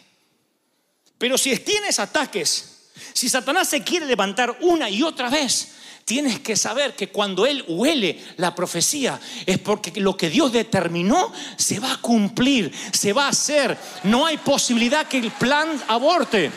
Pero 1.18 1.38
si 1.38 1.58
tienes 1.60 2.00
ataques, 2.00 2.90
si 3.14 3.28
Satanás 3.28 3.70
se 3.70 3.84
quiere 3.84 4.06
levantar 4.06 4.58
una 4.62 4.90
y 4.90 5.04
otra 5.04 5.30
vez, 5.30 5.76
tienes 6.06 6.40
que 6.40 6.56
saber 6.56 6.96
que 6.96 7.10
cuando 7.10 7.46
él 7.46 7.64
huele 7.68 8.20
la 8.38 8.54
profecía 8.54 9.20
es 9.46 9.58
porque 9.60 10.00
lo 10.00 10.18
que 10.18 10.30
Dios 10.30 10.52
determinó 10.52 11.32
se 11.58 11.80
va 11.80 11.94
a 11.94 12.02
cumplir, 12.02 12.72
se 12.92 13.14
va 13.14 13.26
a 13.26 13.30
hacer. 13.30 13.78
No 14.04 14.26
hay 14.26 14.38
posibilidad 14.38 15.08
que 15.08 15.18
el 15.18 15.32
plan 15.32 15.82
aborte. 15.88 16.52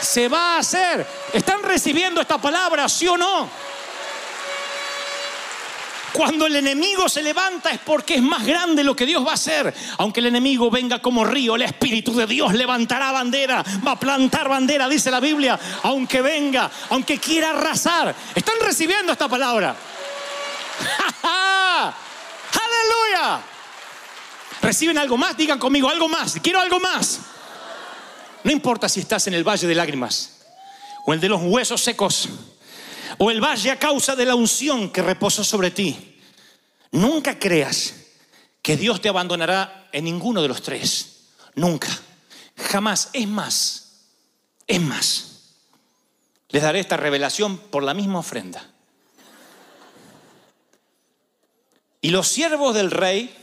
Se 0.00 0.28
va 0.28 0.56
a 0.56 0.58
hacer. 0.58 1.06
¿Están 1.32 1.62
recibiendo 1.62 2.20
esta 2.20 2.40
palabra, 2.40 2.88
sí 2.88 3.06
o 3.06 3.16
no? 3.16 3.48
Cuando 6.12 6.46
el 6.46 6.56
enemigo 6.56 7.08
se 7.08 7.22
levanta 7.22 7.70
es 7.70 7.78
porque 7.78 8.16
es 8.16 8.22
más 8.22 8.44
grande 8.44 8.84
lo 8.84 8.94
que 8.94 9.06
Dios 9.06 9.24
va 9.26 9.30
a 9.30 9.34
hacer. 9.34 9.72
Aunque 9.98 10.20
el 10.20 10.26
enemigo 10.26 10.70
venga 10.70 11.00
como 11.00 11.24
río, 11.24 11.54
el 11.54 11.62
Espíritu 11.62 12.14
de 12.14 12.26
Dios 12.26 12.52
levantará 12.52 13.12
bandera, 13.12 13.64
va 13.86 13.92
a 13.92 13.98
plantar 13.98 14.48
bandera, 14.48 14.88
dice 14.88 15.10
la 15.10 15.20
Biblia. 15.20 15.58
Aunque 15.84 16.20
venga, 16.20 16.70
aunque 16.90 17.18
quiera 17.18 17.50
arrasar. 17.50 18.14
¿Están 18.34 18.56
recibiendo 18.60 19.12
esta 19.12 19.28
palabra? 19.28 19.74
¡Aleluya! 22.52 23.40
¿Reciben 24.60 24.98
algo 24.98 25.16
más? 25.16 25.36
Digan 25.36 25.58
conmigo, 25.58 25.88
algo 25.88 26.08
más. 26.08 26.38
Quiero 26.42 26.60
algo 26.60 26.78
más. 26.78 27.20
No 28.44 28.52
importa 28.52 28.88
si 28.88 29.00
estás 29.00 29.26
en 29.28 29.34
el 29.34 29.44
valle 29.48 29.66
de 29.66 29.74
lágrimas 29.74 30.30
o 31.06 31.12
el 31.12 31.20
de 31.20 31.28
los 31.28 31.40
huesos 31.42 31.82
secos 31.82 32.28
o 33.18 33.30
el 33.30 33.40
valle 33.40 33.70
a 33.70 33.78
causa 33.78 34.16
de 34.16 34.24
la 34.24 34.34
unción 34.34 34.90
que 34.90 35.02
reposa 35.02 35.44
sobre 35.44 35.70
ti. 35.70 36.18
Nunca 36.90 37.38
creas 37.38 37.94
que 38.60 38.76
Dios 38.76 39.00
te 39.00 39.08
abandonará 39.08 39.88
en 39.92 40.04
ninguno 40.04 40.42
de 40.42 40.48
los 40.48 40.62
tres. 40.62 41.28
Nunca. 41.54 41.88
Jamás. 42.56 43.10
Es 43.12 43.28
más. 43.28 44.06
Es 44.66 44.80
más. 44.80 45.28
Les 46.48 46.62
daré 46.62 46.80
esta 46.80 46.96
revelación 46.96 47.58
por 47.58 47.82
la 47.82 47.94
misma 47.94 48.18
ofrenda. 48.18 48.68
Y 52.00 52.10
los 52.10 52.28
siervos 52.28 52.74
del 52.74 52.90
rey 52.90 53.34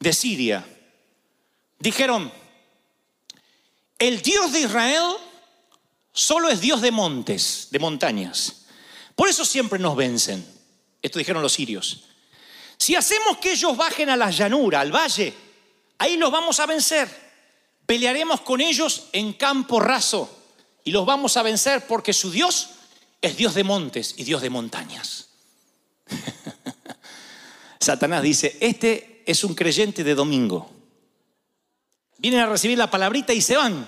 de 0.00 0.12
Siria 0.12 0.66
dijeron, 1.78 2.32
el 3.98 4.20
Dios 4.20 4.52
de 4.52 4.60
Israel 4.60 5.14
solo 6.16 6.48
es 6.48 6.60
Dios 6.62 6.80
de 6.80 6.90
montes, 6.90 7.68
de 7.70 7.78
montañas. 7.78 8.62
Por 9.14 9.28
eso 9.28 9.44
siempre 9.44 9.78
nos 9.78 9.94
vencen. 9.94 10.44
Esto 11.02 11.18
dijeron 11.18 11.42
los 11.42 11.52
sirios. 11.52 12.04
Si 12.78 12.94
hacemos 12.94 13.36
que 13.38 13.52
ellos 13.52 13.76
bajen 13.76 14.08
a 14.08 14.16
la 14.16 14.30
llanura, 14.30 14.80
al 14.80 14.92
valle, 14.92 15.34
ahí 15.98 16.16
los 16.16 16.32
vamos 16.32 16.58
a 16.58 16.66
vencer. 16.66 17.08
Pelearemos 17.84 18.40
con 18.40 18.62
ellos 18.62 19.08
en 19.12 19.34
campo 19.34 19.78
raso 19.78 20.44
y 20.84 20.90
los 20.90 21.04
vamos 21.04 21.36
a 21.36 21.42
vencer 21.42 21.86
porque 21.86 22.14
su 22.14 22.30
Dios 22.30 22.70
es 23.20 23.36
Dios 23.36 23.54
de 23.54 23.64
montes 23.64 24.14
y 24.16 24.24
Dios 24.24 24.40
de 24.40 24.50
montañas. 24.50 25.28
Satanás 27.78 28.22
dice, 28.22 28.56
este 28.60 29.22
es 29.26 29.44
un 29.44 29.54
creyente 29.54 30.02
de 30.02 30.14
domingo. 30.14 30.70
Vienen 32.16 32.40
a 32.40 32.46
recibir 32.46 32.78
la 32.78 32.90
palabrita 32.90 33.34
y 33.34 33.42
se 33.42 33.56
van. 33.56 33.86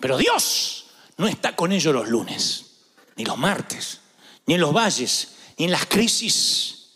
Pero 0.00 0.16
Dios 0.16 0.77
no 1.18 1.26
está 1.26 1.54
con 1.54 1.72
ellos 1.72 1.92
los 1.92 2.08
lunes, 2.08 2.64
ni 3.16 3.24
los 3.24 3.36
martes, 3.36 4.00
ni 4.46 4.54
en 4.54 4.60
los 4.60 4.72
valles, 4.72 5.28
ni 5.58 5.66
en 5.66 5.72
las 5.72 5.86
crisis. 5.86 6.90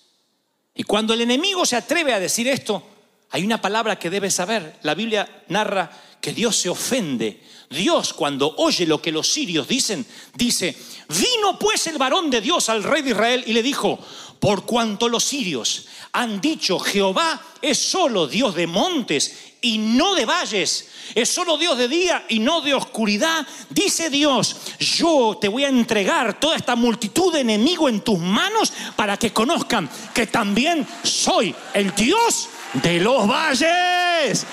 Y 0.74 0.84
cuando 0.84 1.12
el 1.12 1.20
enemigo 1.20 1.66
se 1.66 1.76
atreve 1.76 2.14
a 2.14 2.20
decir 2.20 2.48
esto, 2.48 2.82
hay 3.30 3.44
una 3.44 3.60
palabra 3.60 3.98
que 3.98 4.10
debes 4.10 4.34
saber. 4.34 4.78
La 4.82 4.94
Biblia 4.94 5.44
narra 5.48 5.90
que 6.20 6.32
Dios 6.32 6.56
se 6.56 6.68
ofende. 6.68 7.42
Dios 7.68 8.12
cuando 8.12 8.54
oye 8.58 8.86
lo 8.86 9.02
que 9.02 9.10
los 9.10 9.32
sirios 9.32 9.66
dicen, 9.66 10.06
dice, 10.34 10.76
vino 11.08 11.58
pues 11.58 11.86
el 11.88 11.98
varón 11.98 12.30
de 12.30 12.40
Dios 12.40 12.68
al 12.68 12.82
rey 12.82 13.02
de 13.02 13.10
Israel 13.10 13.42
y 13.46 13.52
le 13.52 13.62
dijo, 13.62 13.98
por 14.42 14.66
cuanto 14.66 15.08
los 15.08 15.22
sirios 15.22 15.86
han 16.10 16.40
dicho, 16.40 16.80
Jehová 16.80 17.40
es 17.62 17.78
solo 17.78 18.26
Dios 18.26 18.56
de 18.56 18.66
montes 18.66 19.52
y 19.60 19.78
no 19.78 20.16
de 20.16 20.24
valles, 20.24 20.88
es 21.14 21.28
solo 21.28 21.56
Dios 21.56 21.78
de 21.78 21.86
día 21.86 22.26
y 22.28 22.40
no 22.40 22.60
de 22.60 22.74
oscuridad, 22.74 23.46
dice 23.70 24.10
Dios, 24.10 24.56
yo 24.80 25.38
te 25.40 25.46
voy 25.46 25.62
a 25.62 25.68
entregar 25.68 26.40
toda 26.40 26.56
esta 26.56 26.74
multitud 26.74 27.32
de 27.32 27.42
enemigos 27.42 27.88
en 27.88 28.00
tus 28.00 28.18
manos 28.18 28.72
para 28.96 29.16
que 29.16 29.32
conozcan 29.32 29.88
que 30.12 30.26
también 30.26 30.84
soy 31.04 31.54
el 31.72 31.94
Dios 31.94 32.48
de 32.82 32.98
los 32.98 33.28
valles. 33.28 34.44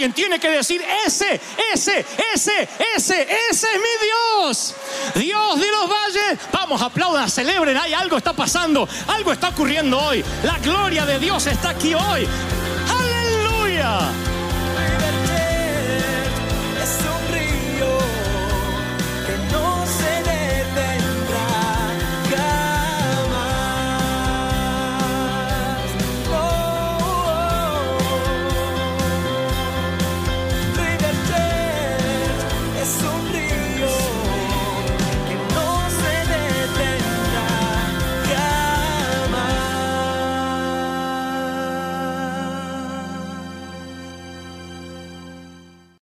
Alguien 0.00 0.14
tiene 0.14 0.40
que 0.40 0.48
decir, 0.48 0.82
ese, 1.06 1.38
ese, 1.74 2.06
ese, 2.32 2.68
ese, 2.96 3.22
ese 3.50 3.66
es 3.66 3.76
mi 3.76 4.06
Dios. 4.06 4.74
Dios 5.14 5.60
de 5.60 5.70
los 5.70 5.90
valles. 5.90 6.38
Vamos, 6.50 6.80
aplaudan, 6.80 7.28
celebren. 7.30 7.76
Hay 7.76 7.92
algo 7.92 8.16
está 8.16 8.32
pasando, 8.32 8.88
algo 9.08 9.30
está 9.30 9.50
ocurriendo 9.50 9.98
hoy. 9.98 10.24
La 10.42 10.58
gloria 10.60 11.04
de 11.04 11.18
Dios 11.18 11.46
está 11.46 11.68
aquí 11.70 11.92
hoy. 11.92 12.26
Aleluya. 12.88 14.29